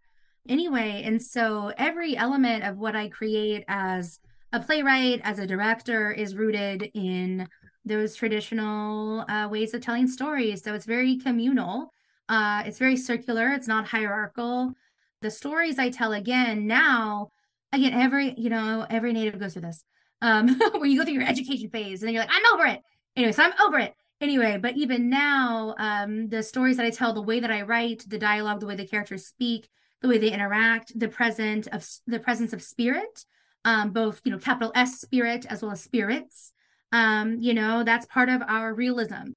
Anyway, 0.48 1.02
and 1.04 1.20
so 1.20 1.72
every 1.78 2.16
element 2.16 2.64
of 2.64 2.78
what 2.78 2.94
I 2.94 3.08
create 3.08 3.64
as 3.68 4.20
a 4.52 4.60
playwright, 4.60 5.20
as 5.24 5.38
a 5.38 5.46
director, 5.46 6.12
is 6.12 6.36
rooted 6.36 6.90
in 6.94 7.48
those 7.84 8.14
traditional 8.14 9.24
uh, 9.28 9.48
ways 9.48 9.74
of 9.74 9.80
telling 9.80 10.06
stories. 10.06 10.62
So 10.62 10.74
it's 10.74 10.86
very 10.86 11.16
communal. 11.16 11.90
Uh, 12.28 12.62
it's 12.66 12.78
very 12.78 12.96
circular. 12.96 13.52
It's 13.52 13.68
not 13.68 13.86
hierarchical. 13.86 14.72
The 15.20 15.30
stories 15.30 15.78
I 15.78 15.90
tell 15.90 16.12
again 16.12 16.66
now, 16.66 17.30
again, 17.72 17.92
every 17.94 18.34
you 18.38 18.50
know 18.50 18.86
every 18.88 19.12
native 19.12 19.38
goes 19.38 19.54
through 19.54 19.62
this, 19.62 19.84
um, 20.22 20.48
where 20.72 20.86
you 20.86 20.98
go 20.98 21.04
through 21.04 21.14
your 21.14 21.28
education 21.28 21.70
phase 21.70 22.02
and 22.02 22.08
then 22.08 22.14
you're 22.14 22.22
like, 22.22 22.32
I'm 22.32 22.54
over 22.54 22.66
it 22.66 22.80
anyway, 23.16 23.32
so 23.32 23.42
I'm 23.42 23.52
over 23.66 23.78
it. 23.78 23.94
Anyway, 24.20 24.58
but 24.60 24.76
even 24.76 25.10
now, 25.10 25.74
um, 25.78 26.28
the 26.28 26.42
stories 26.42 26.76
that 26.76 26.86
I 26.86 26.90
tell, 26.90 27.12
the 27.12 27.22
way 27.22 27.40
that 27.40 27.50
I 27.50 27.62
write, 27.62 28.04
the 28.08 28.18
dialogue, 28.18 28.60
the 28.60 28.66
way 28.66 28.76
the 28.76 28.86
characters 28.86 29.26
speak, 29.26 29.68
the 30.04 30.08
way 30.10 30.18
they 30.18 30.30
interact, 30.30 30.92
the 30.98 31.08
present 31.08 31.66
of 31.68 31.82
the 32.06 32.18
presence 32.18 32.52
of 32.52 32.62
spirit, 32.62 33.24
um, 33.64 33.90
both 33.90 34.20
you 34.24 34.30
know, 34.30 34.36
capital 34.38 34.70
S 34.74 35.00
spirit 35.00 35.46
as 35.48 35.62
well 35.62 35.72
as 35.72 35.82
spirits. 35.82 36.52
Um, 36.92 37.38
you 37.40 37.54
know, 37.54 37.84
that's 37.84 38.04
part 38.04 38.28
of 38.28 38.42
our 38.46 38.74
realism. 38.74 39.32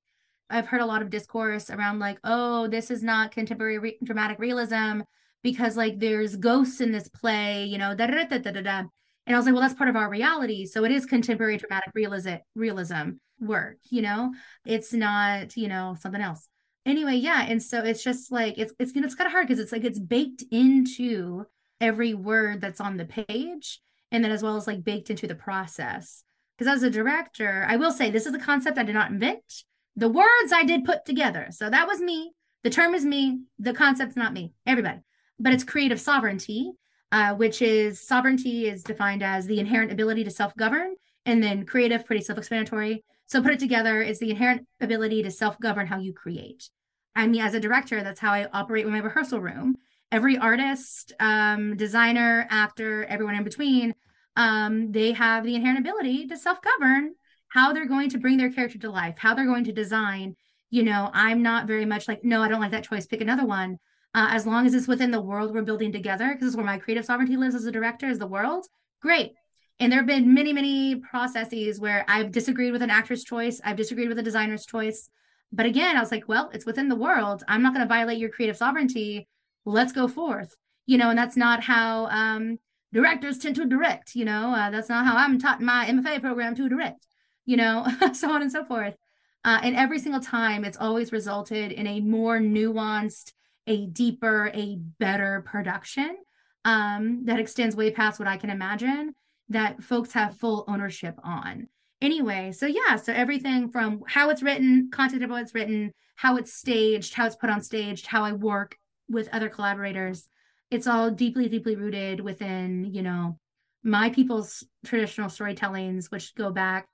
I've 0.50 0.68
heard 0.68 0.82
a 0.82 0.86
lot 0.86 1.02
of 1.02 1.10
discourse 1.10 1.70
around 1.70 2.00
like, 2.00 2.20
oh, 2.26 2.68
this 2.68 2.92
is 2.92 3.02
not 3.02 3.32
contemporary 3.32 3.80
re- 3.80 3.98
dramatic 4.04 4.40
realism 4.40 5.04
because 5.42 5.78
like 5.78 6.00
there's 6.00 6.36
ghosts 6.36 6.82
in 6.82 6.92
this 6.92 7.08
play, 7.08 7.64
you 7.64 7.78
know, 7.78 7.96
da 7.96 8.08
da 8.08 8.26
da 8.26 8.38
da 8.38 8.52
da 8.52 8.62
da. 8.62 8.80
And 9.26 9.36
I 9.36 9.40
was 9.40 9.46
like, 9.46 9.54
well, 9.54 9.62
that's 9.62 9.74
part 9.74 9.90
of 9.90 9.96
our 9.96 10.10
reality. 10.10 10.66
So 10.66 10.84
it 10.84 10.92
is 10.92 11.06
contemporary 11.06 11.56
dramatic 11.56 11.92
realism, 11.94 12.36
realism 12.56 13.12
work, 13.40 13.78
you 13.90 14.02
know? 14.02 14.34
It's 14.66 14.92
not, 14.92 15.56
you 15.56 15.70
know, 15.70 15.96
something 15.98 16.22
else. 16.22 16.50
Anyway, 16.88 17.16
yeah. 17.16 17.46
And 17.48 17.62
so 17.62 17.84
it's 17.84 18.04
just 18.04 18.32
like 18.32 18.58
it's 18.58 18.74
it's 18.80 18.92
it's 18.96 19.16
kind 19.16 19.28
of 19.28 19.32
hard 19.32 19.48
because 19.48 19.60
it's 19.60 19.72
like 19.72 19.84
it's 19.84 20.00
baked 20.00 20.44
into 20.52 21.46
every 21.80 22.14
word 22.14 22.62
that's 22.62 22.82
on 22.82 22.98
the 22.98 23.06
page. 23.06 23.80
And 24.12 24.24
then 24.24 24.32
as 24.32 24.42
well 24.42 24.56
as 24.56 24.66
like 24.68 24.84
baked 24.84 25.10
into 25.10 25.28
the 25.28 25.36
process. 25.36 26.24
Because 26.58 26.78
as 26.78 26.84
a 26.84 26.90
director, 26.90 27.66
I 27.68 27.76
will 27.76 27.92
say 27.92 28.10
this 28.10 28.26
is 28.26 28.34
a 28.34 28.40
concept 28.40 28.80
I 28.80 28.84
did 28.84 28.96
not 28.96 29.12
invent. 29.12 29.64
The 29.96 30.10
words 30.10 30.52
I 30.54 30.64
did 30.64 30.86
put 30.86 31.06
together. 31.06 31.50
So 31.52 31.70
that 31.70 31.88
was 31.88 32.00
me. 32.00 32.32
The 32.64 32.70
term 32.70 32.96
is 32.96 33.06
me. 33.06 33.42
The 33.60 33.74
concept's 33.74 34.16
not 34.16 34.34
me. 34.34 34.54
Everybody. 34.66 35.02
But 35.40 35.54
it's 35.54 35.64
creative 35.64 36.00
sovereignty 36.00 36.72
uh, 37.12 37.34
which 37.36 37.62
is 37.62 38.06
sovereignty 38.06 38.68
is 38.68 38.84
defined 38.84 39.24
as 39.24 39.46
the 39.46 39.60
inherent 39.60 39.92
ability 39.92 40.24
to 40.24 40.32
self 40.32 40.56
govern, 40.56 40.96
and 41.26 41.42
then 41.42 41.66
creative, 41.66 42.06
pretty 42.06 42.24
self 42.24 42.38
explanatory. 42.38 43.04
So 43.28 43.42
put 43.42 43.52
it 43.52 43.60
together 43.60 44.02
is 44.02 44.20
the 44.20 44.30
inherent 44.30 44.68
ability 44.82 45.24
to 45.24 45.32
self 45.32 45.60
govern 45.60 45.88
how 45.88 46.00
you 46.00 46.14
create. 46.14 46.70
I 47.18 47.28
mean, 47.28 47.42
as 47.42 47.54
a 47.54 47.60
director, 47.60 48.02
that's 48.04 48.20
how 48.20 48.32
I 48.32 48.48
operate 48.54 48.86
with 48.86 48.94
my 48.94 49.00
rehearsal 49.00 49.42
room. 49.42 49.76
Every 50.12 50.38
artist, 50.38 51.12
um, 51.20 51.76
designer, 51.76 52.48
actor, 52.50 53.04
everyone 53.06 53.36
in 53.36 53.44
between, 53.44 53.94
um, 54.38 54.92
they 54.92 55.12
have 55.12 55.44
the 55.44 55.56
inherent 55.56 55.80
ability 55.80 56.28
to 56.28 56.38
self 56.38 56.60
govern 56.62 57.16
how 57.50 57.74
they're 57.74 57.88
going 57.88 58.10
to 58.10 58.18
bring 58.18 58.38
their 58.38 58.52
character 58.52 58.78
to 58.78 58.90
life, 58.90 59.18
how 59.18 59.34
they're 59.34 59.46
going 59.46 59.64
to 59.66 59.72
design. 59.72 60.36
You 60.70 60.84
know, 60.84 61.10
I'm 61.14 61.42
not 61.42 61.66
very 61.66 61.86
much 61.86 62.08
like, 62.08 62.24
no, 62.24 62.42
I 62.42 62.48
don't 62.48 62.62
like 62.62 62.72
that 62.72 62.84
choice, 62.84 63.08
pick 63.08 63.22
another 63.22 63.46
one 63.46 63.80
uh, 64.14 64.30
as 64.32 64.46
long 64.48 64.66
as 64.66 64.74
it's 64.74 64.88
within 64.88 65.12
the 65.12 65.22
world 65.22 65.54
we're 65.54 65.62
building 65.62 65.92
together, 65.92 66.30
because 66.30 66.42
this 66.42 66.50
is 66.50 66.56
where 66.58 66.66
my 66.66 66.78
creative 66.78 67.06
sovereignty 67.06 67.38
lives 67.38 67.56
as 67.56 67.66
a 67.66 67.72
director, 67.72 68.08
is 68.08 68.20
the 68.20 68.28
world. 68.28 68.66
Great. 69.02 69.34
And 69.80 69.92
there 69.92 70.00
have 70.00 70.08
been 70.08 70.34
many, 70.34 70.54
many 70.54 70.96
processes 70.96 71.80
where 71.80 72.04
I've 72.08 72.32
disagreed 72.32 72.74
with 72.74 72.82
an 72.82 72.90
actor's 72.90 73.24
choice, 73.24 73.62
I've 73.64 73.76
disagreed 73.76 74.10
with 74.10 74.18
a 74.18 74.24
designer's 74.24 74.66
choice. 74.66 75.10
But 75.52 75.66
again, 75.66 75.96
I 75.96 76.00
was 76.00 76.12
like, 76.12 76.28
well, 76.28 76.50
it's 76.54 76.66
within 76.66 76.90
the 76.90 76.96
world. 76.96 77.44
I'm 77.48 77.64
not 77.64 77.74
going 77.74 77.86
to 77.86 77.94
violate 77.94 78.18
your 78.18 78.30
creative 78.30 78.58
sovereignty. 78.58 79.28
Let's 79.66 79.92
go 79.92 80.08
forth. 80.08 80.56
You 80.86 80.98
know, 80.98 81.10
and 81.10 81.18
that's 81.18 81.38
not 81.38 81.64
how 81.64 82.08
um, 82.08 82.60
directors 82.94 83.38
tend 83.38 83.56
to 83.56 83.66
direct. 83.66 84.16
You 84.16 84.26
know, 84.26 84.54
uh, 84.54 84.70
that's 84.70 84.90
not 84.90 85.06
how 85.06 85.18
I'm 85.18 85.40
taught 85.40 85.60
in 85.60 85.66
my 85.66 85.86
MFA 85.86 86.22
program 86.22 86.56
to 86.56 86.70
direct. 86.70 87.06
You 87.46 87.58
know, 87.58 87.88
so 88.14 88.32
on 88.32 88.42
and 88.42 88.52
so 88.52 88.66
forth. 88.66 88.96
Uh, 89.44 89.60
and 89.64 89.76
every 89.76 90.00
single 90.00 90.22
time, 90.22 90.66
it's 90.66 90.78
always 90.78 91.12
resulted 91.12 91.72
in 91.72 91.88
a 91.88 92.02
more 92.02 92.40
nuanced 92.40 93.32
a 93.68 93.86
deeper, 93.86 94.50
a 94.54 94.78
better 94.98 95.44
production 95.46 96.18
um, 96.66 97.26
that 97.26 97.40
extends 97.40 97.76
way 97.76 97.92
past 97.92 98.18
what 98.20 98.28
I 98.28 98.38
can 98.38 98.50
imagine 98.50 99.14
that 99.50 99.84
folks 99.84 100.14
have 100.14 100.38
full 100.38 100.66
ownership 100.68 101.16
on. 101.24 101.68
Anyway, 102.02 102.52
so 102.52 102.66
yeah, 102.68 102.96
so 102.96 103.12
everything 103.12 103.70
from 103.70 104.02
how 104.08 104.30
it's 104.30 104.44
written, 104.44 104.90
content 104.92 105.24
of 105.24 105.30
how 105.30 105.38
it's 105.38 105.56
written, 105.56 105.92
how 106.16 106.38
it's 106.38 106.54
staged, 106.54 107.14
how 107.14 107.26
it's 107.26 107.36
put 107.36 107.50
on 107.50 107.62
stage, 107.62 108.06
how 108.06 108.24
I 108.24 108.34
work 108.34 108.78
with 109.10 109.30
other 109.32 109.50
collaborators, 109.50 110.30
it's 110.70 110.88
all 110.88 111.10
deeply, 111.12 111.48
deeply 111.48 111.76
rooted 111.76 112.20
within, 112.20 112.86
you 112.94 113.02
know, 113.02 113.38
my 113.84 114.10
people's 114.10 114.64
traditional 114.86 115.30
storytellings, 115.30 116.12
which 116.12 116.36
go 116.36 116.52
back 116.52 116.88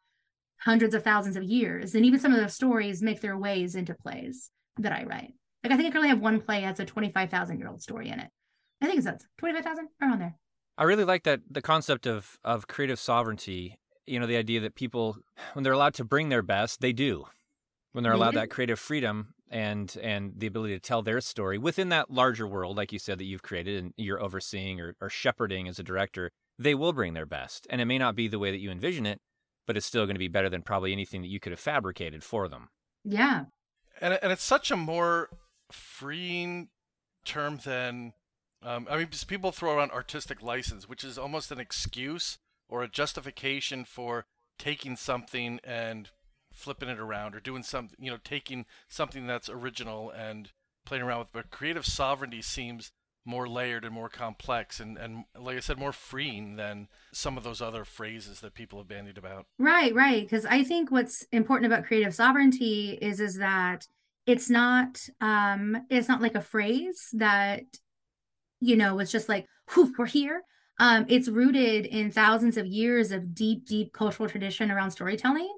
hundreds 0.60 0.94
of 0.96 1.04
thousands 1.04 1.36
of 1.36 1.44
years. 1.44 1.96
And 1.96 2.06
even 2.06 2.20
some 2.20 2.34
of 2.34 2.40
those 2.40 2.54
stories 2.54 3.02
make 3.02 3.22
their 3.22 3.38
ways 3.38 3.76
into 3.76 3.96
plays 3.96 4.50
that 4.78 4.92
I 4.92 5.04
write. 5.04 5.34
Like 5.64 5.74
I 5.74 5.78
think 5.78 5.88
I 5.88 5.92
currently 5.92 6.10
have 6.10 6.20
one 6.20 6.40
play 6.42 6.62
that's 6.62 6.80
a 6.80 6.86
25,000 6.86 7.58
year 7.58 7.68
old 7.68 7.82
story 7.82 8.10
in 8.10 8.20
it. 8.20 8.30
I 8.82 8.86
think 8.86 9.00
it's 9.00 9.26
25,000 9.38 9.88
around 10.02 10.20
there. 10.20 10.36
I 10.78 10.84
really 10.84 11.06
like 11.06 11.24
that 11.24 11.42
the 11.50 11.62
concept 11.62 12.06
of 12.06 12.38
of 12.44 12.68
creative 12.68 13.00
sovereignty. 13.00 13.78
You 14.06 14.20
know, 14.20 14.28
the 14.28 14.38
idea 14.38 14.60
that 14.62 14.76
people, 14.76 15.18
when 15.54 15.64
they're 15.64 15.74
allowed 15.74 15.94
to 15.96 16.04
bring 16.04 16.30
their 16.30 16.42
best, 16.42 16.82
they 16.82 16.94
do. 16.94 17.26
When 17.94 18.04
they're 18.04 18.14
They 18.14 18.18
allowed 18.18 18.32
do. 18.32 18.40
that 18.40 18.50
creative 18.50 18.80
freedom 18.80 19.34
and 19.50 19.96
and 20.02 20.34
the 20.36 20.48
ability 20.48 20.74
to 20.74 20.80
tell 20.80 21.04
their 21.04 21.22
story 21.22 21.58
within 21.60 21.90
that 21.90 22.10
larger 22.10 22.48
world, 22.48 22.76
like 22.76 22.92
you 22.92 23.00
said, 23.00 23.20
that 23.20 23.26
you've 23.26 23.44
created 23.44 23.84
and 23.84 23.94
you're 23.98 24.22
overseeing 24.22 24.82
or, 24.82 24.96
or 25.00 25.10
shepherding 25.10 25.68
as 25.68 25.78
a 25.80 25.84
director, 25.84 26.32
they 26.58 26.74
will 26.76 26.92
bring 26.92 27.14
their 27.14 27.26
best. 27.28 27.68
And 27.70 27.80
it 27.80 27.86
may 27.86 27.98
not 28.00 28.16
be 28.16 28.28
the 28.28 28.40
way 28.40 28.50
that 28.52 28.58
you 28.60 28.72
envision 28.72 29.06
it, 29.06 29.22
but 29.68 29.78
it's 29.78 29.86
still 29.86 30.06
going 30.06 30.16
to 30.16 30.20
be 30.20 30.28
better 30.28 30.50
than 30.50 30.64
probably 30.64 30.92
anything 30.92 31.22
that 31.22 31.28
you 31.28 31.40
could 31.40 31.52
have 31.52 31.60
fabricated 31.60 32.24
for 32.24 32.48
them. 32.48 32.70
Yeah. 33.06 33.46
and 34.02 34.18
and 34.24 34.32
it's 34.32 34.44
such 34.44 34.72
a 34.72 34.76
more 34.76 35.30
freeing 35.72 36.70
term 37.26 37.60
than 37.64 38.14
um, 38.64 38.88
I 38.90 38.98
mean, 38.98 39.10
people 39.28 39.52
throw 39.52 39.78
around 39.78 39.92
artistic 39.92 40.42
license, 40.42 40.88
which 40.88 41.04
is 41.04 41.18
almost 41.18 41.52
an 41.52 41.60
excuse 41.60 42.38
or 42.74 42.82
a 42.82 42.88
justification 42.88 43.86
for 43.86 44.26
taking 44.58 44.96
something 44.96 45.60
and 45.64 46.10
flipping 46.52 46.90
it 46.90 47.00
around 47.00 47.36
or 47.36 47.40
doing 47.40 47.62
something, 47.62 47.96
you 48.00 48.10
know, 48.10 48.18
taking 48.24 48.66
something 48.88 49.28
that's 49.28 49.48
original 49.48 50.10
and 50.10 50.50
playing 50.84 51.04
around 51.04 51.20
with. 51.20 51.32
But 51.32 51.52
creative 51.52 51.86
sovereignty 51.86 52.42
seems 52.42 52.92
more 53.26 53.48
layered 53.48 53.86
and 53.86 53.94
more 53.94 54.10
complex 54.10 54.80
and, 54.80 54.98
and 54.98 55.26
like 55.40 55.56
I 55.56 55.60
said, 55.60 55.78
more 55.78 55.94
freeing 55.94 56.56
than 56.56 56.88
some 57.12 57.38
of 57.38 57.44
those 57.44 57.62
other 57.62 57.86
phrases 57.86 58.40
that 58.40 58.56
people 58.56 58.80
have 58.80 58.88
bandied 58.88 59.20
about. 59.20 59.46
Right, 59.60 59.94
right. 59.94 60.24
Because 60.24 60.48
I 60.48 60.64
think 60.64 60.90
what's 60.90 61.28
important 61.32 61.72
about 61.72 61.86
creative 61.86 62.16
sovereignty 62.16 62.98
is 63.00 63.20
is 63.20 63.38
that 63.38 63.88
it's 64.26 64.50
not 64.50 65.08
um 65.22 65.78
it's 65.92 66.08
not 66.08 66.24
like 66.24 66.34
a 66.34 66.42
phrase 66.42 67.10
that 67.14 67.66
you 68.60 68.76
know 68.76 68.98
it's 68.98 69.12
just 69.12 69.30
like 69.30 69.46
whew, 69.74 69.94
we're 69.96 70.08
here. 70.08 70.42
Um, 70.80 71.06
it's 71.08 71.28
rooted 71.28 71.86
in 71.86 72.12
thousands 72.12 72.58
of 72.58 72.66
years 72.66 73.12
of 73.12 73.36
deep, 73.36 73.66
deep 73.66 73.94
cultural 73.94 74.28
tradition 74.28 74.72
around 74.72 74.92
storytelling. 74.92 75.52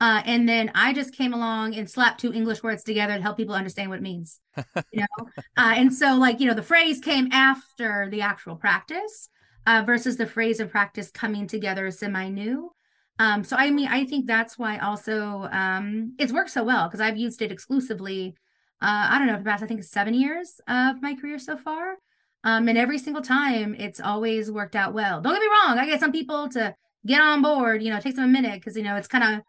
Uh, 0.00 0.22
and 0.24 0.48
then 0.48 0.70
I 0.74 0.94
just 0.94 1.14
came 1.14 1.34
along 1.34 1.74
and 1.74 1.88
slapped 1.88 2.20
two 2.20 2.32
English 2.32 2.62
words 2.62 2.82
together 2.82 3.14
to 3.16 3.22
help 3.22 3.36
people 3.36 3.54
understand 3.54 3.90
what 3.90 3.98
it 3.98 4.02
means. 4.02 4.40
You 4.92 5.02
know, 5.02 5.28
uh, 5.56 5.74
and 5.76 5.94
so 5.94 6.16
like 6.16 6.40
you 6.40 6.46
know 6.46 6.54
the 6.54 6.62
phrase 6.62 7.00
came 7.00 7.28
after 7.32 8.08
the 8.10 8.22
actual 8.22 8.56
practice 8.56 9.28
uh, 9.66 9.82
versus 9.86 10.16
the 10.16 10.26
phrase 10.26 10.58
and 10.58 10.70
practice 10.70 11.10
coming 11.10 11.46
together 11.46 11.90
semi 11.90 12.28
new. 12.28 12.72
Um, 13.18 13.44
so 13.44 13.56
I 13.56 13.70
mean, 13.70 13.88
I 13.88 14.06
think 14.06 14.26
that's 14.26 14.58
why 14.58 14.78
also 14.78 15.48
um, 15.52 16.14
it's 16.18 16.32
worked 16.32 16.50
so 16.50 16.64
well 16.64 16.88
because 16.88 17.00
I've 17.00 17.18
used 17.18 17.42
it 17.42 17.52
exclusively. 17.52 18.34
Uh, 18.80 19.08
I 19.10 19.18
don't 19.18 19.26
know 19.26 19.34
for 19.34 19.42
the 19.42 19.50
past 19.50 19.62
I 19.62 19.66
think 19.66 19.84
seven 19.84 20.14
years 20.14 20.60
of 20.66 21.02
my 21.02 21.14
career 21.14 21.38
so 21.38 21.56
far, 21.56 21.96
um, 22.44 22.68
and 22.68 22.78
every 22.78 22.98
single 22.98 23.22
time 23.22 23.74
it's 23.78 24.00
always 24.00 24.50
worked 24.50 24.76
out 24.76 24.94
well. 24.94 25.20
Don't 25.20 25.34
get 25.34 25.40
me 25.40 25.48
wrong, 25.48 25.78
I 25.78 25.86
get 25.86 26.00
some 26.00 26.12
people 26.12 26.48
to 26.50 26.74
get 27.06 27.20
on 27.20 27.42
board. 27.42 27.82
You 27.82 27.90
know, 27.90 27.98
it 27.98 28.02
takes 28.02 28.16
them 28.16 28.24
a 28.24 28.28
minute 28.28 28.60
because 28.60 28.76
you 28.76 28.82
know 28.82 28.96
it's 28.96 29.08
kind 29.08 29.24
of, 29.24 29.42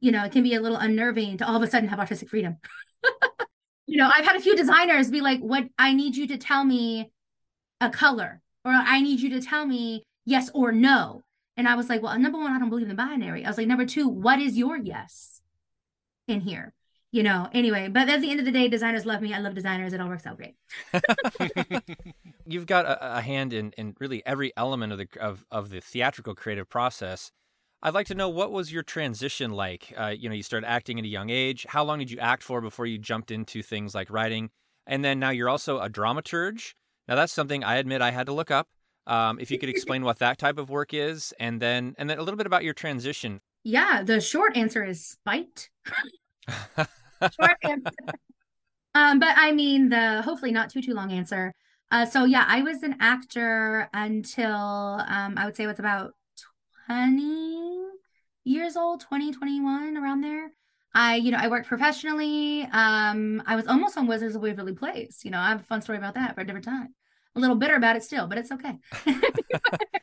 you 0.00 0.12
know, 0.12 0.24
it 0.24 0.32
can 0.32 0.42
be 0.42 0.54
a 0.54 0.60
little 0.60 0.78
unnerving 0.78 1.38
to 1.38 1.48
all 1.48 1.56
of 1.56 1.62
a 1.62 1.70
sudden 1.70 1.88
have 1.88 2.00
artistic 2.00 2.28
freedom. 2.28 2.56
you 3.86 3.96
know, 3.98 4.10
I've 4.14 4.24
had 4.24 4.36
a 4.36 4.40
few 4.40 4.56
designers 4.56 5.10
be 5.10 5.20
like, 5.20 5.40
"What 5.40 5.64
I 5.78 5.92
need 5.92 6.16
you 6.16 6.26
to 6.28 6.38
tell 6.38 6.64
me 6.64 7.10
a 7.80 7.90
color, 7.90 8.40
or 8.64 8.72
I 8.72 9.00
need 9.00 9.20
you 9.20 9.30
to 9.30 9.40
tell 9.40 9.66
me 9.66 10.04
yes 10.24 10.50
or 10.54 10.72
no." 10.72 11.24
And 11.56 11.68
I 11.68 11.76
was 11.76 11.88
like, 11.88 12.02
well, 12.02 12.18
number 12.18 12.38
one, 12.38 12.52
I 12.52 12.58
don't 12.58 12.68
believe 12.68 12.84
in 12.84 12.88
the 12.88 12.94
binary. 12.94 13.44
I 13.44 13.48
was 13.48 13.58
like, 13.58 13.68
number 13.68 13.86
two, 13.86 14.08
what 14.08 14.40
is 14.40 14.58
your 14.58 14.76
yes 14.76 15.40
in 16.26 16.40
here? 16.40 16.72
You 17.14 17.22
know, 17.22 17.48
anyway, 17.52 17.86
but 17.86 18.08
at 18.08 18.22
the 18.22 18.30
end 18.32 18.40
of 18.40 18.44
the 18.44 18.50
day, 18.50 18.66
designers 18.66 19.06
love 19.06 19.22
me. 19.22 19.32
I 19.32 19.38
love 19.38 19.54
designers. 19.54 19.92
It 19.92 20.00
all 20.00 20.08
works 20.08 20.26
out 20.26 20.36
great. 20.36 20.56
You've 22.44 22.66
got 22.66 22.86
a, 22.86 23.18
a 23.18 23.20
hand 23.20 23.52
in, 23.52 23.70
in 23.78 23.94
really 24.00 24.20
every 24.26 24.52
element 24.56 24.90
of 24.90 24.98
the 24.98 25.06
of, 25.20 25.44
of 25.48 25.70
the 25.70 25.80
theatrical 25.80 26.34
creative 26.34 26.68
process. 26.68 27.30
I'd 27.84 27.94
like 27.94 28.08
to 28.08 28.16
know 28.16 28.28
what 28.28 28.50
was 28.50 28.72
your 28.72 28.82
transition 28.82 29.52
like? 29.52 29.94
Uh, 29.96 30.08
you 30.08 30.28
know, 30.28 30.34
you 30.34 30.42
started 30.42 30.66
acting 30.66 30.98
at 30.98 31.04
a 31.04 31.08
young 31.08 31.30
age. 31.30 31.64
How 31.68 31.84
long 31.84 32.00
did 32.00 32.10
you 32.10 32.18
act 32.18 32.42
for 32.42 32.60
before 32.60 32.84
you 32.84 32.98
jumped 32.98 33.30
into 33.30 33.62
things 33.62 33.94
like 33.94 34.10
writing? 34.10 34.50
And 34.84 35.04
then 35.04 35.20
now 35.20 35.30
you're 35.30 35.48
also 35.48 35.78
a 35.78 35.88
dramaturge. 35.88 36.74
Now 37.06 37.14
that's 37.14 37.32
something 37.32 37.62
I 37.62 37.76
admit 37.76 38.02
I 38.02 38.10
had 38.10 38.26
to 38.26 38.32
look 38.32 38.50
up. 38.50 38.66
Um, 39.06 39.38
if 39.38 39.52
you 39.52 39.58
could 39.60 39.68
explain 39.76 40.02
what 40.02 40.18
that 40.18 40.38
type 40.38 40.58
of 40.58 40.68
work 40.68 40.92
is, 40.92 41.32
and 41.38 41.62
then 41.62 41.94
and 41.96 42.10
then 42.10 42.18
a 42.18 42.24
little 42.24 42.38
bit 42.38 42.46
about 42.46 42.64
your 42.64 42.74
transition. 42.74 43.40
Yeah, 43.62 44.02
the 44.02 44.20
short 44.20 44.56
answer 44.56 44.84
is 44.84 45.06
spite. 45.06 45.70
Short 47.30 47.56
answer. 47.62 47.90
Um, 48.94 49.18
but 49.18 49.34
I 49.36 49.52
mean 49.52 49.88
the 49.88 50.22
hopefully 50.22 50.52
not 50.52 50.70
too 50.70 50.82
too 50.82 50.94
long 50.94 51.12
answer. 51.12 51.52
Uh, 51.90 52.06
so 52.06 52.24
yeah, 52.24 52.44
I 52.46 52.62
was 52.62 52.82
an 52.82 52.96
actor 53.00 53.88
until 53.92 54.50
um, 54.50 55.34
I 55.36 55.44
would 55.44 55.56
say 55.56 55.64
it 55.64 55.68
was 55.68 55.78
about 55.78 56.14
20 56.86 57.84
years 58.44 58.76
old, 58.76 59.00
20, 59.00 59.32
21, 59.32 59.96
around 59.96 60.20
there. 60.20 60.50
I, 60.94 61.16
you 61.16 61.32
know, 61.32 61.38
I 61.38 61.48
worked 61.48 61.66
professionally. 61.66 62.62
Um, 62.70 63.42
I 63.46 63.56
was 63.56 63.66
almost 63.66 63.98
on 63.98 64.06
Wizards 64.06 64.36
of 64.36 64.42
Waverly 64.42 64.74
Place. 64.74 65.24
You 65.24 65.30
know, 65.30 65.38
I 65.38 65.48
have 65.48 65.60
a 65.60 65.64
fun 65.64 65.82
story 65.82 65.98
about 65.98 66.14
that 66.14 66.34
for 66.34 66.42
a 66.42 66.44
different 66.44 66.64
time. 66.64 66.94
A 67.36 67.40
little 67.40 67.56
bitter 67.56 67.74
about 67.74 67.96
it 67.96 68.04
still, 68.04 68.28
but 68.28 68.38
it's 68.38 68.52
okay. 68.52 68.78
Is 69.06 69.20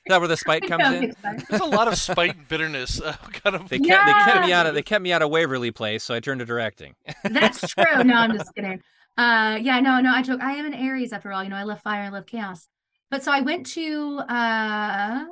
that 0.08 0.20
where 0.20 0.28
the 0.28 0.36
spite 0.36 0.64
comes 0.68 0.84
in? 0.84 1.14
There's 1.50 1.62
a 1.62 1.66
lot 1.66 1.88
of 1.88 1.98
spite 1.98 2.36
and 2.36 2.48
bitterness 2.48 3.00
uh, 3.00 3.14
kind 3.32 3.56
of 3.56 3.70
They 3.70 3.80
kept 3.80 4.06
they 4.06 4.12
kept 4.12 4.46
me 4.46 4.52
out 4.52 4.66
of 4.66 4.74
they 4.74 4.82
kept 4.82 5.02
me 5.02 5.14
out 5.14 5.22
of 5.22 5.30
Waverly 5.30 5.72
Place, 5.72 6.04
so 6.04 6.14
I 6.14 6.20
turned 6.20 6.40
to 6.40 6.46
directing. 6.46 6.96
That's 7.24 7.62
true. 7.70 8.04
No, 8.04 8.16
I'm 8.16 8.34
just 8.34 8.54
kidding. 8.54 8.82
Uh, 9.18 9.58
yeah, 9.62 9.80
no, 9.80 10.02
no, 10.02 10.12
I 10.12 10.22
joke. 10.22 10.42
I 10.42 10.54
am 10.54 10.66
an 10.66 10.74
Aries 10.74 11.14
after 11.14 11.32
all. 11.32 11.44
You 11.44 11.50
know, 11.50 11.56
I 11.56 11.64
love 11.64 11.82
fire, 11.82 12.04
I 12.04 12.10
love 12.10 12.26
chaos. 12.26 12.68
But 13.10 13.24
so 13.24 13.32
I 13.32 13.42
went 13.42 13.66
to 13.68 14.20
uh 14.20 15.26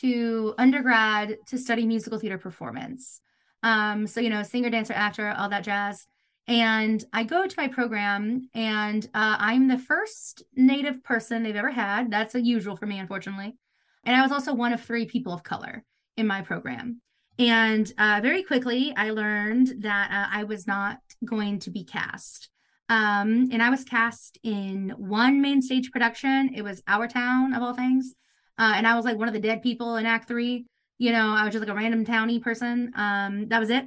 to 0.00 0.54
undergrad 0.58 1.36
to 1.48 1.58
study 1.58 1.86
musical 1.86 2.18
theater 2.18 2.38
performance. 2.38 3.20
Um, 3.62 4.06
so 4.06 4.20
you 4.20 4.30
know, 4.30 4.42
singer, 4.42 4.70
dancer, 4.70 4.94
actor, 4.94 5.34
all 5.36 5.50
that 5.50 5.64
jazz. 5.64 6.06
And 6.48 7.04
I 7.12 7.24
go 7.24 7.46
to 7.46 7.54
my 7.56 7.66
program, 7.66 8.48
and 8.54 9.04
uh, 9.14 9.36
I'm 9.38 9.66
the 9.66 9.78
first 9.78 10.44
Native 10.54 11.02
person 11.02 11.42
they've 11.42 11.56
ever 11.56 11.72
had. 11.72 12.10
That's 12.10 12.36
unusual 12.36 12.76
for 12.76 12.86
me, 12.86 12.98
unfortunately. 12.98 13.56
And 14.04 14.14
I 14.14 14.22
was 14.22 14.30
also 14.30 14.54
one 14.54 14.72
of 14.72 14.80
three 14.80 15.06
people 15.06 15.32
of 15.32 15.42
color 15.42 15.84
in 16.16 16.26
my 16.26 16.42
program. 16.42 17.00
And 17.38 17.92
uh, 17.98 18.20
very 18.22 18.44
quickly, 18.44 18.94
I 18.96 19.10
learned 19.10 19.82
that 19.82 20.10
uh, 20.10 20.28
I 20.32 20.44
was 20.44 20.66
not 20.66 20.98
going 21.24 21.58
to 21.60 21.70
be 21.70 21.84
cast. 21.84 22.48
Um, 22.88 23.48
and 23.50 23.62
I 23.62 23.70
was 23.70 23.84
cast 23.84 24.38
in 24.44 24.90
one 24.96 25.42
main 25.42 25.60
stage 25.60 25.90
production. 25.90 26.52
It 26.54 26.62
was 26.62 26.82
Our 26.86 27.08
Town, 27.08 27.52
of 27.52 27.62
all 27.62 27.74
things. 27.74 28.14
Uh, 28.58 28.74
and 28.76 28.86
I 28.86 28.94
was 28.94 29.04
like 29.04 29.18
one 29.18 29.28
of 29.28 29.34
the 29.34 29.40
dead 29.40 29.62
people 29.62 29.96
in 29.96 30.06
Act 30.06 30.28
Three. 30.28 30.66
You 30.98 31.12
know, 31.12 31.34
I 31.34 31.44
was 31.44 31.52
just 31.52 31.60
like 31.60 31.74
a 31.74 31.78
random 31.78 32.06
townie 32.06 32.40
person. 32.40 32.92
Um, 32.94 33.48
that 33.48 33.58
was 33.58 33.70
it. 33.70 33.86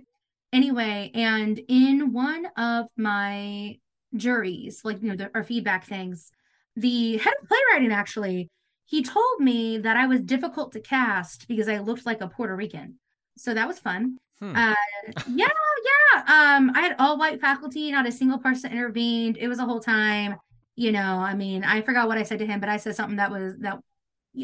Anyway, 0.52 1.12
and 1.14 1.60
in 1.68 2.12
one 2.12 2.48
of 2.58 2.88
my 2.98 3.78
juries, 4.16 4.82
like 4.84 5.02
you 5.02 5.10
know, 5.10 5.16
the, 5.16 5.32
or 5.34 5.44
feedback 5.44 5.86
things, 5.86 6.32
the 6.76 7.18
head 7.24 7.34
of 7.42 7.48
playwriting 7.48 7.92
actually 7.92 8.50
he 8.90 9.04
told 9.04 9.40
me 9.40 9.78
that 9.78 9.98
I 9.98 10.08
was 10.08 10.22
difficult 10.22 10.72
to 10.72 10.80
cast 10.80 11.48
because 11.48 11.70
I 11.70 11.78
looked 11.78 12.08
like 12.08 12.22
a 12.22 12.28
Puerto 12.28 12.56
Rican. 12.56 12.96
So 13.38 13.54
that 13.54 13.68
was 13.68 13.78
fun. 13.78 14.18
Hmm. 14.40 14.56
Uh, 14.56 14.74
yeah, 15.28 15.48
yeah. 15.86 16.22
Um, 16.22 16.72
I 16.74 16.82
had 16.82 16.96
all 16.98 17.20
white 17.20 17.40
faculty, 17.40 17.92
not 17.92 18.08
a 18.08 18.12
single 18.12 18.40
person 18.40 18.72
intervened. 18.72 19.38
It 19.38 19.48
was 19.48 19.60
a 19.60 19.66
whole 19.66 19.80
time. 19.80 20.38
You 20.76 20.92
know, 20.92 21.00
I 21.20 21.36
mean, 21.36 21.64
I 21.64 21.82
forgot 21.82 22.08
what 22.08 22.18
I 22.18 22.24
said 22.24 22.40
to 22.40 22.48
him, 22.48 22.60
but 22.60 22.70
I 22.70 22.78
said 22.78 22.96
something 22.96 23.18
that 23.18 23.30
was 23.30 23.58
that. 23.60 23.78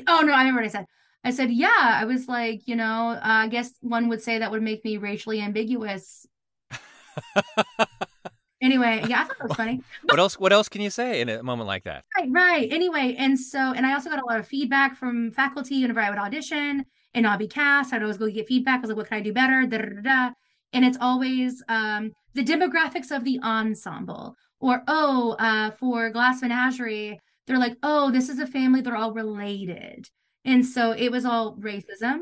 Oh 0.08 0.22
no, 0.22 0.34
I 0.34 0.40
remember 0.40 0.62
what 0.62 0.66
I 0.66 0.70
said. 0.70 0.86
I 1.26 1.32
said, 1.32 1.52
yeah. 1.52 1.74
I 1.80 2.06
was 2.06 2.28
like, 2.28 2.68
you 2.68 2.76
know, 2.76 3.10
uh, 3.10 3.20
I 3.24 3.48
guess 3.48 3.74
one 3.82 4.10
would 4.10 4.22
say 4.22 4.38
that 4.38 4.52
would 4.52 4.62
make 4.62 4.86
me 4.86 4.98
racially 4.98 5.42
ambiguous. 5.42 6.28
anyway, 8.62 9.04
yeah, 9.08 9.22
I 9.22 9.24
thought 9.24 9.38
that 9.40 9.50
was 9.50 9.58
funny. 9.58 9.82
what 10.04 10.20
else? 10.20 10.40
What 10.40 10.54
else 10.54 10.70
can 10.70 10.82
you 10.82 10.92
say 10.92 11.22
in 11.22 11.30
a 11.30 11.42
moment 11.42 11.68
like 11.68 11.84
that? 11.86 12.06
Right, 12.16 12.30
right. 12.32 12.72
Anyway, 12.72 13.16
and 13.18 13.40
so, 13.40 13.58
and 13.60 13.88
I 13.88 13.94
also 13.94 14.12
got 14.12 14.22
a 14.22 14.26
lot 14.26 14.40
of 14.40 14.48
feedback 14.48 14.96
from 14.98 15.32
faculty 15.32 15.82
whenever 15.82 16.00
I 16.00 16.12
would 16.12 16.20
audition 16.20 16.86
and 17.16 17.26
I'll 17.26 17.40
be 17.40 17.48
cast. 17.48 17.92
I'd 17.92 18.04
always 18.04 18.18
go 18.18 18.30
get 18.30 18.48
feedback. 18.48 18.78
I 18.78 18.82
was 18.82 18.90
like, 18.90 18.98
what 18.98 19.08
can 19.08 19.18
I 19.18 19.22
do 19.22 19.34
better? 19.34 19.66
Da, 19.66 19.80
da, 19.80 19.86
da, 19.86 20.02
da. 20.02 20.30
And 20.74 20.86
it's 20.86 20.98
always 21.02 21.64
um, 21.70 22.12
the 22.36 22.44
demographics 22.44 23.16
of 23.16 23.24
the 23.24 23.40
ensemble. 23.42 24.36
Or, 24.60 24.84
oh, 24.88 25.32
uh, 25.40 25.72
for 25.72 26.10
Glass 26.12 26.42
Menagerie, 26.42 27.20
they're 27.48 27.58
like, 27.58 27.78
oh, 27.82 28.12
this 28.12 28.30
is 28.30 28.40
a 28.40 28.48
family, 28.48 28.82
they're 28.82 28.96
all 28.96 29.14
related. 29.14 30.10
And 30.46 30.66
so 30.66 30.92
it 30.92 31.12
was 31.12 31.26
all 31.26 31.56
racism. 31.58 32.20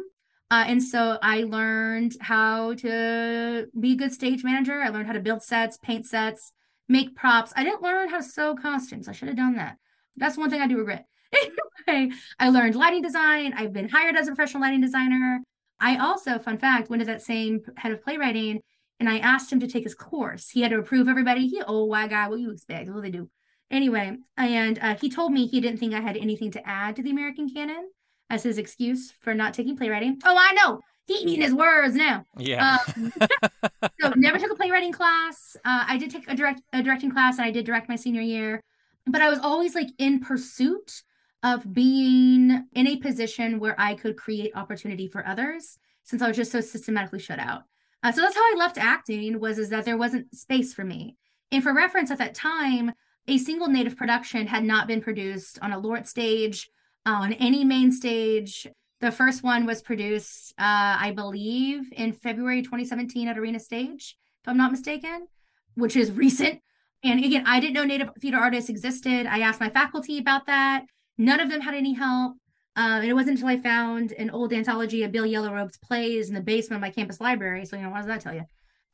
Uh, 0.50 0.66
and 0.68 0.82
so 0.82 1.18
I 1.22 1.44
learned 1.44 2.16
how 2.22 2.74
to 2.76 3.68
be 3.80 3.94
a 3.94 3.96
good 3.96 4.14
stage 4.14 4.44
manager. 4.44 4.82
I 4.82 4.90
learned 4.90 5.08
how 5.08 5.14
to 5.14 5.20
build 5.20 5.44
sets, 5.44 5.78
paint 5.78 6.06
sets, 6.06 6.52
make 6.88 7.16
props. 7.16 7.52
I 7.56 7.64
didn't 7.64 7.82
learn 7.82 8.10
how 8.10 8.18
to 8.18 8.24
sew 8.24 8.56
costumes. 8.56 9.08
I 9.08 9.12
should 9.12 9.28
have 9.28 9.38
done 9.38 9.56
that. 9.56 9.78
That's 10.16 10.38
one 10.38 10.50
thing 10.50 10.62
I 10.62 10.68
do 10.68 10.78
regret. 10.78 11.06
anyway, 11.88 12.16
I 12.40 12.50
learned 12.50 12.76
lighting 12.76 13.02
design. 13.02 13.54
I've 13.58 13.74
been 13.74 13.90
hired 13.90 14.16
as 14.16 14.28
a 14.28 14.32
professional 14.32 14.62
lighting 14.62 14.82
designer. 14.82 15.42
I 15.80 15.98
also, 15.98 16.38
fun 16.40 16.60
fact, 16.60 16.90
went 16.90 17.02
to 17.02 17.08
that 17.08 17.22
same 17.22 17.62
head 17.78 17.92
of 17.92 18.04
playwriting 18.04 18.62
and 19.00 19.10
I 19.10 19.18
asked 19.18 19.52
him 19.52 19.60
to 19.60 19.68
take 19.68 19.84
his 19.84 19.96
course. 19.96 20.50
He 20.50 20.62
had 20.62 20.72
to 20.72 20.80
approve 20.80 21.08
everybody. 21.08 21.48
He, 21.48 21.62
oh, 21.66 21.86
white 21.86 22.12
guy, 22.12 22.28
what 22.28 22.40
you 22.40 22.52
expect? 22.52 22.90
What 22.90 22.98
do 22.98 23.02
they 23.02 23.18
do? 23.18 23.30
Anyway, 23.72 24.18
and 24.38 24.80
uh, 24.80 24.96
he 24.96 25.10
told 25.10 25.34
me 25.34 25.48
he 25.48 25.60
didn't 25.60 25.80
think 25.80 25.94
I 25.94 26.00
had 26.00 26.16
anything 26.16 26.52
to 26.52 26.68
add 26.68 26.96
to 26.96 27.02
the 27.04 27.10
American 27.10 27.50
canon 27.50 27.90
as 28.34 28.44
his 28.44 28.58
excuse 28.58 29.12
for 29.12 29.34
not 29.34 29.54
taking 29.54 29.78
playwriting. 29.78 30.20
Oh, 30.26 30.36
I 30.38 30.54
know. 30.54 30.80
He 31.06 31.16
eating 31.16 31.42
his 31.42 31.54
words 31.54 31.96
now. 31.96 32.26
Yeah. 32.38 32.80
Um, 32.96 33.14
so 34.02 34.14
never 34.16 34.40
took 34.40 34.52
a 34.52 34.56
playwriting 34.56 34.92
class. 34.92 35.56
Uh, 35.64 35.86
I 35.88 35.98
did 35.98 36.12
take 36.12 36.30
a 36.30 36.36
direct 36.36 36.62
a 36.72 36.82
directing 36.82 37.12
class, 37.12 37.38
and 37.38 37.46
I 37.46 37.52
did 37.52 37.66
direct 37.66 37.90
my 37.90 37.96
senior 37.96 38.22
year. 38.22 38.64
But 39.06 39.22
I 39.22 39.30
was 39.30 39.40
always 39.40 39.76
like 39.76 39.90
in 39.98 40.22
pursuit 40.22 41.04
of 41.44 41.74
being 41.74 42.66
in 42.72 42.88
a 42.88 42.98
position 42.98 43.60
where 43.60 43.76
I 43.78 43.96
could 43.96 44.16
create 44.16 44.56
opportunity 44.56 45.08
for 45.08 45.28
others, 45.28 45.78
since 46.04 46.22
I 46.22 46.30
was 46.30 46.38
just 46.38 46.52
so 46.52 46.62
systematically 46.62 47.20
shut 47.20 47.40
out. 47.40 47.64
Uh, 48.02 48.12
so 48.12 48.22
that's 48.22 48.36
how 48.36 48.42
I 48.42 48.56
left 48.58 48.78
acting 48.78 49.40
was 49.40 49.60
is 49.60 49.70
that 49.70 49.86
there 49.86 49.98
wasn't 49.98 50.34
space 50.36 50.74
for 50.74 50.86
me. 50.86 51.18
And 51.52 51.62
for 51.62 51.74
reference, 51.74 52.12
at 52.12 52.18
that 52.20 52.34
time, 52.34 52.94
a 53.28 53.38
single 53.38 53.68
native 53.68 53.98
production 53.98 54.48
had 54.48 54.64
not 54.64 54.88
been 54.88 55.02
produced 55.02 55.60
on 55.62 55.74
a 55.74 55.80
LORT 55.80 56.08
stage, 56.08 56.70
on 57.06 57.34
any 57.34 57.64
main 57.64 57.92
stage. 57.92 58.68
The 59.02 59.12
first 59.12 59.44
one 59.44 59.66
was 59.66 59.82
produced, 59.82 60.54
uh, 60.58 60.96
I 61.00 61.12
believe, 61.16 61.92
in 61.92 62.14
February 62.14 62.62
2017 62.62 63.28
at 63.28 63.38
Arena 63.38 63.60
Stage, 63.60 64.18
if 64.42 64.48
I'm 64.48 64.58
not 64.58 64.72
mistaken, 64.72 65.28
which 65.76 65.96
is 65.96 66.12
recent. 66.12 66.62
And 67.04 67.24
again, 67.24 67.44
I 67.46 67.60
didn't 67.60 67.74
know 67.74 67.84
Native 67.84 68.12
theater 68.22 68.38
artists 68.38 68.70
existed. 68.70 69.26
I 69.26 69.40
asked 69.40 69.60
my 69.60 69.70
faculty 69.70 70.20
about 70.20 70.46
that. 70.46 70.86
None 71.18 71.42
of 71.42 71.50
them 71.50 71.60
had 71.60 71.76
any 71.76 71.94
help. 71.94 72.38
Uh, 72.76 73.00
and 73.02 73.06
it 73.06 73.14
wasn't 73.14 73.38
until 73.38 73.50
I 73.50 73.58
found 73.58 74.14
an 74.14 74.30
old 74.30 74.52
anthology 74.52 75.04
of 75.04 75.12
Bill 75.12 75.26
Yellowrobe's 75.26 75.78
plays 75.78 76.30
in 76.30 76.36
the 76.36 76.42
basement 76.42 76.78
of 76.78 76.82
my 76.82 76.90
campus 76.90 77.22
library. 77.22 77.66
So, 77.66 77.76
you 77.76 77.84
know, 77.84 77.90
what 77.90 77.98
does 77.98 78.08
that 78.08 78.22
tell 78.22 78.34
you? 78.34 78.46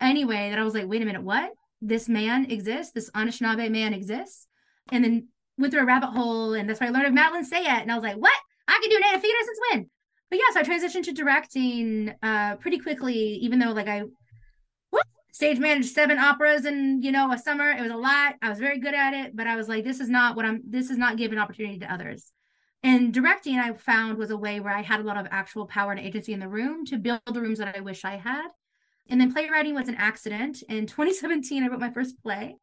Anyway, 0.02 0.50
that 0.50 0.60
I 0.60 0.64
was 0.64 0.74
like, 0.74 0.88
wait 0.88 1.02
a 1.02 1.06
minute, 1.06 1.24
what? 1.24 1.52
This 1.82 2.10
man 2.10 2.50
exists? 2.52 2.92
This 2.94 3.10
Anishinaabe 3.12 3.72
man 3.72 3.94
exists? 3.94 4.48
And 4.92 5.04
then 5.04 5.28
went 5.60 5.74
through 5.74 5.84
a 5.84 5.86
rabbit 5.86 6.08
hole, 6.08 6.54
and 6.54 6.70
that's 6.70 6.80
why 6.80 6.88
I 6.88 6.90
learned 6.90 7.08
of 7.08 7.14
Madeline 7.14 7.46
Sayet, 7.46 7.82
And 7.82 7.92
I 7.92 7.96
was 7.96 8.04
like, 8.04 8.18
what? 8.18 8.38
I 8.68 8.80
can 8.82 8.90
do 8.90 9.00
native 9.00 9.22
theater 9.22 9.38
since 9.44 9.60
when? 9.72 9.90
But 10.30 10.40
yeah, 10.40 10.54
so 10.54 10.60
I 10.60 10.64
transitioned 10.64 11.06
to 11.06 11.12
directing 11.12 12.14
uh, 12.22 12.56
pretty 12.58 12.78
quickly, 12.78 13.18
even 13.18 13.60
though 13.60 13.72
like 13.72 13.88
I 13.88 14.04
whoop, 14.92 15.04
stage 15.32 15.58
managed 15.58 15.90
seven 15.90 16.20
operas 16.20 16.66
in 16.66 17.02
you 17.02 17.12
know 17.12 17.32
a 17.32 17.38
summer. 17.38 17.72
It 17.72 17.82
was 17.82 17.92
a 17.92 17.98
lot. 17.98 18.36
I 18.42 18.50
was 18.50 18.60
very 18.60 18.80
good 18.80 18.94
at 18.94 19.14
it, 19.14 19.36
but 19.36 19.48
I 19.48 19.56
was 19.56 19.68
like, 19.68 19.84
this 19.84 20.00
is 20.00 20.10
not 20.10 20.36
what 20.36 20.46
I'm. 20.46 20.62
This 20.68 20.92
is 20.92 20.98
not 20.98 21.18
giving 21.18 21.40
opportunity 21.40 21.80
to 21.80 21.92
others. 21.92 22.32
And 22.84 23.14
directing, 23.14 23.58
I 23.58 23.74
found 23.74 24.18
was 24.18 24.30
a 24.30 24.38
way 24.38 24.60
where 24.60 24.74
I 24.74 24.82
had 24.82 25.00
a 25.00 25.04
lot 25.04 25.18
of 25.18 25.28
actual 25.32 25.66
power 25.66 25.92
and 25.92 26.00
agency 26.00 26.32
in 26.32 26.40
the 26.40 26.48
room 26.48 26.86
to 26.86 26.98
build 26.98 27.22
the 27.26 27.42
rooms 27.42 27.60
that 27.60 27.76
I 27.76 27.82
wish 27.82 28.06
I 28.06 28.16
had. 28.16 28.48
And 29.10 29.20
then 29.20 29.34
playwriting 29.34 29.74
was 29.74 29.90
an 29.90 29.96
accident. 29.96 30.64
In 30.70 30.86
2017, 30.86 31.64
I 31.64 31.68
wrote 31.68 31.80
my 31.80 31.92
first 31.92 32.22
play. 32.22 32.56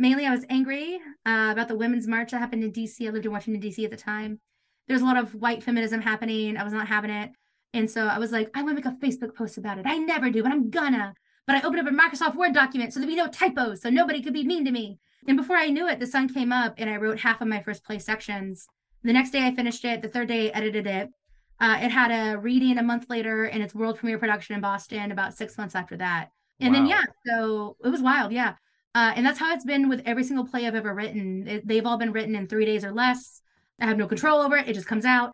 Mainly, 0.00 0.24
I 0.24 0.30
was 0.30 0.46
angry 0.48 0.98
uh, 1.26 1.50
about 1.52 1.68
the 1.68 1.76
Women's 1.76 2.08
March 2.08 2.30
that 2.30 2.38
happened 2.38 2.64
in 2.64 2.72
DC. 2.72 3.06
I 3.06 3.10
lived 3.10 3.26
in 3.26 3.32
Washington, 3.32 3.62
DC 3.62 3.84
at 3.84 3.90
the 3.90 3.98
time. 3.98 4.40
There's 4.88 5.02
a 5.02 5.04
lot 5.04 5.18
of 5.18 5.34
white 5.34 5.62
feminism 5.62 6.00
happening. 6.00 6.56
I 6.56 6.64
was 6.64 6.72
not 6.72 6.88
having 6.88 7.10
it. 7.10 7.30
And 7.74 7.88
so 7.88 8.06
I 8.06 8.18
was 8.18 8.32
like, 8.32 8.50
I 8.54 8.62
want 8.62 8.76
to 8.78 8.82
make 8.82 8.92
a 8.92 9.06
Facebook 9.06 9.36
post 9.36 9.58
about 9.58 9.76
it. 9.78 9.86
I 9.86 9.98
never 9.98 10.30
do, 10.30 10.42
but 10.42 10.52
I'm 10.52 10.70
gonna. 10.70 11.14
But 11.46 11.56
I 11.56 11.60
opened 11.60 11.86
up 11.86 11.92
a 11.92 11.96
Microsoft 11.96 12.34
Word 12.34 12.54
document 12.54 12.92
so 12.92 12.98
there'd 12.98 13.10
be 13.10 13.14
no 13.14 13.28
typos, 13.28 13.82
so 13.82 13.90
nobody 13.90 14.22
could 14.22 14.32
be 14.32 14.42
mean 14.42 14.64
to 14.64 14.72
me. 14.72 14.98
And 15.28 15.36
before 15.36 15.56
I 15.56 15.68
knew 15.68 15.86
it, 15.86 16.00
the 16.00 16.06
sun 16.06 16.32
came 16.32 16.50
up 16.50 16.74
and 16.78 16.88
I 16.88 16.96
wrote 16.96 17.20
half 17.20 17.42
of 17.42 17.48
my 17.48 17.62
first 17.62 17.84
play 17.84 17.98
sections 17.98 18.66
the 19.02 19.12
next 19.12 19.30
day 19.30 19.46
I 19.46 19.54
finished 19.54 19.84
it. 19.84 20.02
The 20.02 20.08
third 20.08 20.28
day 20.28 20.50
I 20.50 20.56
edited 20.56 20.86
it. 20.86 21.10
Uh, 21.58 21.78
it 21.82 21.90
had 21.90 22.10
a 22.10 22.38
reading 22.38 22.78
a 22.78 22.82
month 22.82 23.06
later 23.10 23.44
and 23.44 23.62
its 23.62 23.74
world 23.74 23.98
premiere 23.98 24.18
production 24.18 24.54
in 24.54 24.60
Boston 24.60 25.12
about 25.12 25.34
six 25.34 25.58
months 25.58 25.74
after 25.74 25.96
that. 25.98 26.30
And 26.58 26.72
wow. 26.72 26.80
then, 26.80 26.86
yeah, 26.86 27.04
so 27.26 27.76
it 27.84 27.88
was 27.88 28.00
wild. 28.00 28.32
Yeah. 28.32 28.54
Uh, 28.94 29.12
and 29.14 29.24
that's 29.24 29.38
how 29.38 29.52
it's 29.54 29.64
been 29.64 29.88
with 29.88 30.02
every 30.04 30.24
single 30.24 30.44
play 30.44 30.66
I've 30.66 30.74
ever 30.74 30.92
written. 30.92 31.46
It, 31.46 31.66
they've 31.66 31.86
all 31.86 31.96
been 31.96 32.12
written 32.12 32.34
in 32.34 32.46
three 32.48 32.64
days 32.64 32.84
or 32.84 32.92
less. 32.92 33.40
I 33.80 33.86
have 33.86 33.96
no 33.96 34.06
control 34.06 34.40
over 34.40 34.56
it. 34.56 34.68
It 34.68 34.74
just 34.74 34.86
comes 34.86 35.04
out 35.04 35.32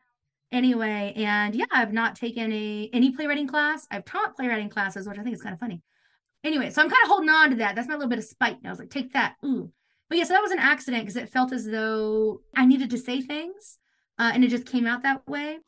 anyway. 0.53 1.13
And 1.17 1.55
yeah, 1.55 1.65
I've 1.71 1.93
not 1.93 2.17
taken 2.17 2.53
a 2.53 2.91
any 2.93 3.13
playwriting 3.13 3.49
class. 3.49 3.87
I've 3.91 4.05
taught 4.05 4.37
playwriting 4.37 4.69
classes, 4.69 5.09
which 5.09 5.19
I 5.19 5.23
think 5.23 5.35
is 5.35 5.43
kind 5.43 5.55
of 5.55 5.61
funny. 5.61 5.83
Anyway, 6.45 6.71
so 6.71 6.83
I'm 6.83 6.91
kind 6.91 7.03
of 7.03 7.09
holding 7.09 7.31
on 7.31 7.51
to 7.51 7.57
that. 7.57 7.75
That's 7.75 7.89
my 7.89 7.95
little 7.95 8.09
bit 8.09 8.19
of 8.19 8.25
spite. 8.25 8.59
And 8.59 8.67
I 8.67 8.71
was 8.71 8.79
like, 8.79 8.91
take 8.91 9.13
that. 9.15 9.35
Ooh. 9.45 9.73
But 10.09 10.19
yeah, 10.19 10.25
so 10.25 10.35
that 10.35 10.43
was 10.43 10.53
an 10.53 10.61
accident 10.61 11.03
because 11.03 11.17
it 11.17 11.31
felt 11.31 11.53
as 11.53 11.67
though 11.67 12.43
I 12.55 12.65
needed 12.65 12.91
to 12.91 12.99
say 12.99 13.21
things, 13.21 13.79
uh, 14.19 14.31
and 14.33 14.45
it 14.45 14.49
just 14.49 14.67
came 14.67 14.87
out 14.87 15.03
that 15.03 15.27
way. 15.27 15.59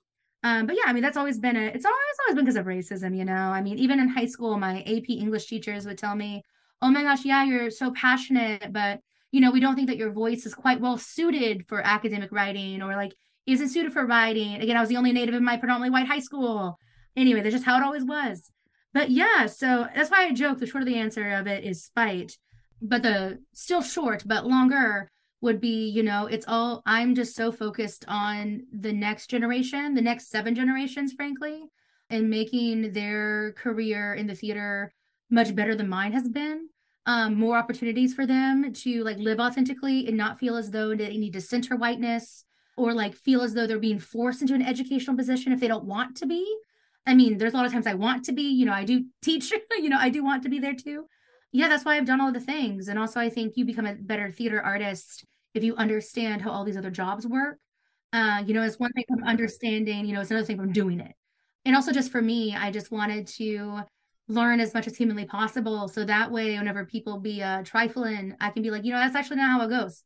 Um, 0.45 0.67
but 0.67 0.77
yeah, 0.77 0.85
I 0.87 0.93
mean 0.93 1.03
that's 1.03 1.17
always 1.17 1.41
been 1.41 1.57
a 1.57 1.65
it's 1.65 1.85
always 1.85 2.17
always 2.21 2.37
been 2.37 2.45
because 2.45 2.57
of 2.57 2.67
racism, 2.67 3.17
you 3.17 3.25
know. 3.25 3.33
I 3.33 3.61
mean, 3.61 3.79
even 3.79 3.99
in 3.99 4.09
high 4.09 4.27
school, 4.27 4.57
my 4.57 4.83
AP 4.83 5.09
English 5.09 5.47
teachers 5.47 5.85
would 5.87 5.99
tell 5.99 6.15
me, 6.15 6.45
"Oh 6.83 6.91
my 6.91 7.03
gosh, 7.03 7.25
yeah, 7.25 7.45
you're 7.45 7.71
so 7.71 7.93
passionate, 7.93 8.73
but 8.73 9.01
you 9.33 9.41
know, 9.41 9.51
we 9.51 9.61
don't 9.61 9.75
think 9.75 9.89
that 9.89 9.99
your 9.99 10.13
voice 10.13 10.47
is 10.47 10.55
quite 10.55 10.81
well 10.81 10.97
suited 10.99 11.67
for 11.69 11.81
academic 11.81 12.33
writing, 12.33 12.83
or 12.83 12.97
like 12.97 13.13
isn't 13.47 13.69
suited 13.69 13.93
for 13.93 14.07
writing." 14.07 14.61
Again, 14.61 14.77
I 14.77 14.81
was 14.81 14.89
the 14.89 14.97
only 14.97 15.13
native 15.13 15.35
in 15.35 15.45
my 15.45 15.57
predominantly 15.57 15.91
white 15.91 16.09
high 16.09 16.21
school. 16.21 16.79
Anyway, 17.17 17.41
that's 17.41 17.55
just 17.55 17.65
how 17.65 17.77
it 17.79 17.85
always 17.85 18.05
was. 18.05 18.51
But 18.95 19.11
yeah, 19.11 19.47
so 19.47 19.87
that's 19.95 20.11
why 20.11 20.27
I 20.27 20.33
joke. 20.33 20.59
The 20.59 20.67
short 20.67 20.83
of 20.83 20.89
the 20.89 20.99
answer 20.99 21.33
of 21.33 21.47
it 21.47 21.65
is 21.65 21.85
spite 21.85 22.37
but 22.81 23.03
the 23.03 23.39
still 23.53 23.83
short 23.83 24.23
but 24.27 24.47
longer 24.47 25.11
would 25.41 25.61
be 25.61 25.89
you 25.89 26.03
know 26.03 26.27
it's 26.27 26.47
all 26.49 26.83
i'm 26.87 27.15
just 27.15 27.35
so 27.35 27.51
focused 27.51 28.05
on 28.09 28.63
the 28.73 28.93
next 28.93 29.29
generation 29.29 29.95
the 29.95 30.01
next 30.01 30.31
seven 30.31 30.55
generations 30.55 31.13
frankly 31.13 31.65
and 32.11 32.31
making 32.31 32.93
their 32.93 33.53
career 33.53 34.15
in 34.15 34.27
the 34.27 34.35
theater 34.35 34.93
much 35.31 35.55
better 35.55 35.75
than 35.75 35.89
mine 35.89 36.13
has 36.13 36.29
been 36.29 36.69
um, 37.07 37.35
more 37.35 37.57
opportunities 37.57 38.15
for 38.15 38.27
them 38.27 38.73
to 38.73 39.03
like 39.05 39.19
live 39.19 39.41
authentically 39.41 40.07
and 40.07 40.17
not 40.17 40.39
feel 40.39 40.57
as 40.57 40.71
though 40.71 40.95
they 40.95 41.17
need 41.17 41.33
to 41.33 41.41
center 41.41 41.77
whiteness 41.77 42.45
or 42.77 42.93
like 42.93 43.15
feel 43.15 43.43
as 43.43 43.55
though 43.55 43.67
they're 43.67 43.79
being 43.79 43.99
forced 43.99 44.43
into 44.43 44.55
an 44.55 44.63
educational 44.63 45.17
position 45.17 45.53
if 45.53 45.61
they 45.61 45.69
don't 45.69 45.85
want 45.85 46.17
to 46.17 46.27
be 46.27 46.47
i 47.07 47.15
mean 47.15 47.39
there's 47.39 47.55
a 47.55 47.57
lot 47.57 47.67
of 47.67 47.73
times 47.73 47.87
i 47.87 47.95
want 47.95 48.25
to 48.25 48.33
be 48.33 48.43
you 48.43 48.67
know 48.67 48.73
i 48.73 48.85
do 48.85 49.05
teach 49.23 49.53
you 49.79 49.89
know 49.89 49.99
i 49.99 50.11
do 50.11 50.23
want 50.23 50.43
to 50.43 50.49
be 50.49 50.59
there 50.59 50.75
too 50.75 51.07
yeah, 51.53 51.69
that's 51.69 51.85
why 51.85 51.97
I've 51.97 52.07
done 52.07 52.21
all 52.21 52.33
the 52.33 52.41
things. 52.41 52.89
And 52.89 52.99
also, 52.99 53.21
I 53.21 53.31
think 53.31 53.57
you 53.57 53.65
become 53.65 53.87
a 53.87 53.95
better 53.95 54.31
theater 54.31 54.61
artist 54.61 55.25
if 55.55 55.65
you 55.65 55.75
understand 55.77 56.43
how 56.43 56.51
all 56.51 56.65
these 56.65 56.77
other 56.77 56.91
jobs 56.91 57.27
work. 57.27 57.59
Uh, 58.13 58.43
you 58.47 58.55
know, 58.55 58.63
it's 58.63 58.79
one 58.79 58.93
thing 58.93 59.05
from 59.09 59.25
understanding, 59.25 60.07
you 60.07 60.15
know, 60.15 60.21
it's 60.21 60.31
another 60.31 60.47
thing 60.47 60.57
from 60.57 60.73
doing 60.73 61.01
it. 61.01 61.13
And 61.65 61.75
also, 61.75 61.93
just 61.93 62.13
for 62.13 62.21
me, 62.21 62.55
I 62.55 62.71
just 62.71 62.91
wanted 62.91 63.27
to 63.39 63.83
learn 64.29 64.61
as 64.61 64.75
much 64.75 64.87
as 64.87 64.97
humanly 64.97 65.25
possible. 65.25 65.89
So 65.89 66.05
that 66.05 66.31
way, 66.31 66.57
whenever 66.57 66.85
people 66.85 67.19
be 67.19 67.43
uh, 67.43 67.63
trifling, 67.65 68.37
I 68.41 68.51
can 68.51 68.63
be 68.63 68.71
like, 68.71 68.85
you 68.85 68.93
know, 68.93 68.99
that's 68.99 69.17
actually 69.17 69.39
not 69.39 69.51
how 69.51 69.67
it 69.67 69.71
goes. 69.71 70.05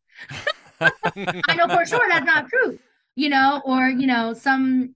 I 0.81 1.55
know 1.55 1.69
for 1.69 1.85
sure 1.85 2.07
that's 2.09 2.27
not 2.27 2.49
true, 2.49 2.79
you 3.15 3.29
know, 3.29 3.63
or, 3.65 3.89
you 3.89 4.07
know, 4.07 4.33
some 4.35 4.95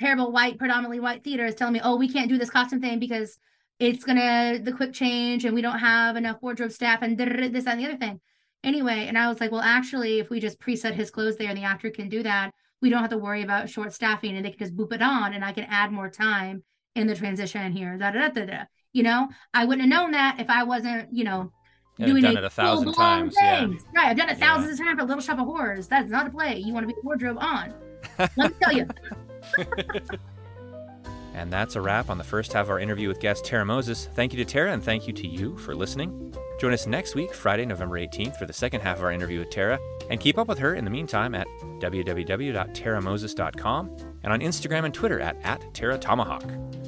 terrible 0.00 0.32
white, 0.32 0.58
predominantly 0.58 1.00
white 1.00 1.24
theater 1.24 1.46
is 1.46 1.54
telling 1.54 1.74
me, 1.74 1.80
oh, 1.82 1.96
we 1.96 2.08
can't 2.08 2.28
do 2.28 2.38
this 2.38 2.50
costume 2.50 2.80
thing 2.80 2.98
because 2.98 3.38
it's 3.78 4.04
gonna 4.04 4.58
the 4.62 4.72
quick 4.72 4.92
change 4.92 5.44
and 5.44 5.54
we 5.54 5.60
don't 5.60 5.78
have 5.78 6.16
enough 6.16 6.38
wardrobe 6.40 6.72
staff 6.72 7.02
and 7.02 7.18
this 7.18 7.64
that, 7.64 7.72
and 7.72 7.80
the 7.80 7.86
other 7.86 7.96
thing 7.96 8.20
anyway 8.64 9.06
and 9.06 9.18
i 9.18 9.28
was 9.28 9.40
like 9.40 9.52
well 9.52 9.60
actually 9.60 10.18
if 10.18 10.30
we 10.30 10.40
just 10.40 10.60
preset 10.60 10.94
his 10.94 11.10
clothes 11.10 11.36
there 11.36 11.48
and 11.48 11.58
the 11.58 11.62
actor 11.62 11.90
can 11.90 12.08
do 12.08 12.22
that 12.22 12.50
we 12.80 12.88
don't 12.88 13.00
have 13.00 13.10
to 13.10 13.18
worry 13.18 13.42
about 13.42 13.68
short 13.68 13.92
staffing 13.92 14.36
and 14.36 14.44
they 14.44 14.50
can 14.50 14.58
just 14.58 14.76
boop 14.76 14.92
it 14.92 15.02
on 15.02 15.34
and 15.34 15.44
i 15.44 15.52
can 15.52 15.64
add 15.64 15.92
more 15.92 16.08
time 16.08 16.62
in 16.96 17.06
the 17.06 17.14
transition 17.14 17.72
here 17.72 17.96
da, 17.96 18.10
da, 18.10 18.28
da, 18.28 18.44
da, 18.44 18.62
you 18.92 19.02
know 19.02 19.28
i 19.54 19.64
wouldn't 19.64 19.82
have 19.82 20.02
known 20.02 20.12
that 20.12 20.40
if 20.40 20.48
i 20.50 20.62
wasn't 20.62 21.12
you 21.12 21.24
know 21.24 21.52
doing 21.98 22.22
done 22.22 22.36
it 22.36 22.44
a 22.44 22.50
thousand 22.50 22.92
times 22.92 23.34
yeah. 23.40 23.64
right 23.94 24.08
i've 24.08 24.16
done 24.16 24.28
it 24.28 24.38
thousands 24.38 24.78
yeah. 24.78 24.84
of 24.84 24.88
times 24.88 25.00
for 25.00 25.06
little 25.06 25.22
shop 25.22 25.38
of 25.38 25.46
horrors. 25.46 25.88
That's 25.88 26.10
not 26.10 26.26
a 26.26 26.30
play. 26.30 26.58
You 26.58 26.72
want 26.72 26.88
to 26.88 26.94
be 26.94 27.00
wardrobe 27.02 27.38
on. 27.40 27.74
Let 28.18 28.36
me 28.36 28.48
tell 28.60 28.72
you 28.72 28.86
And 31.36 31.52
that's 31.52 31.76
a 31.76 31.80
wrap 31.82 32.08
on 32.08 32.16
the 32.16 32.24
first 32.24 32.54
half 32.54 32.64
of 32.64 32.70
our 32.70 32.80
interview 32.80 33.08
with 33.08 33.20
guest 33.20 33.44
Tara 33.44 33.62
Moses. 33.64 34.08
Thank 34.14 34.32
you 34.32 34.42
to 34.42 34.50
Tara 34.50 34.72
and 34.72 34.82
thank 34.82 35.06
you 35.06 35.12
to 35.12 35.28
you 35.28 35.58
for 35.58 35.74
listening. 35.74 36.34
Join 36.58 36.72
us 36.72 36.86
next 36.86 37.14
week, 37.14 37.34
Friday, 37.34 37.66
November 37.66 38.00
18th, 38.00 38.38
for 38.38 38.46
the 38.46 38.54
second 38.54 38.80
half 38.80 38.96
of 38.96 39.04
our 39.04 39.12
interview 39.12 39.40
with 39.40 39.50
Tara. 39.50 39.78
And 40.08 40.18
keep 40.18 40.38
up 40.38 40.48
with 40.48 40.58
her 40.58 40.74
in 40.74 40.86
the 40.86 40.90
meantime 40.90 41.34
at 41.34 41.46
www.taramoses.com 41.80 43.96
and 44.22 44.32
on 44.32 44.40
Instagram 44.40 44.86
and 44.86 44.94
Twitter 44.94 45.20
at, 45.20 45.36
at 45.44 45.74
Tara 45.74 45.98
Tomahawk. 45.98 46.44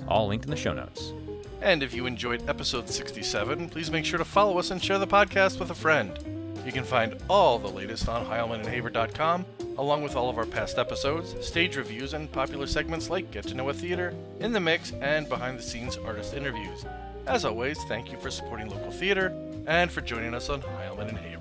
All 0.09 0.29
linked 0.29 0.47
in 0.47 0.51
the 0.51 0.57
show 0.57 0.73
notes. 0.73 1.13
And 1.61 1.83
if 1.83 1.93
you 1.93 2.07
enjoyed 2.07 2.49
episode 2.49 2.89
67, 2.89 3.69
please 3.69 3.91
make 3.91 4.07
sure 4.07 4.19
to 4.19 4.25
follow 4.25 4.59
us 4.59 4.71
and 4.71 4.83
share 4.83 4.99
the 4.99 5.07
podcast 5.07 5.61
with 5.61 5.71
a 5.71 5.75
friend. 5.75 6.19
You 6.65 6.73
can 6.73 6.85
find 6.85 7.19
all 7.29 7.59
the 7.59 7.69
latest 7.69 8.09
on 8.09 8.25
HeilmanandHaver.com 8.25 9.45
along 9.79 10.03
with 10.03 10.17
all 10.17 10.29
of 10.29 10.37
our 10.37 10.45
past 10.45 10.77
episodes, 10.77 11.35
stage 11.47 11.77
reviews, 11.77 12.13
and 12.13 12.31
popular 12.31 12.67
segments 12.67 13.09
like 13.09 13.31
Get 13.31 13.45
to 13.45 13.55
Know 13.55 13.69
a 13.69 13.73
Theater, 13.73 14.13
In 14.41 14.53
the 14.53 14.61
Mix, 14.61 14.93
and 15.01 15.29
behind 15.29 15.59
the 15.59 15.63
scenes 15.63 15.97
artist 15.97 16.35
interviews. 16.35 16.85
As 17.27 17.45
always, 17.45 17.83
thank 17.85 18.11
you 18.11 18.19
for 18.19 18.31
supporting 18.31 18.69
local 18.69 18.91
theater 18.91 19.33
and 19.67 19.91
for 19.91 20.01
joining 20.01 20.35
us 20.35 20.49
on 20.49 20.63
Heilman 20.63 21.09
and 21.09 21.19
Haver. 21.19 21.38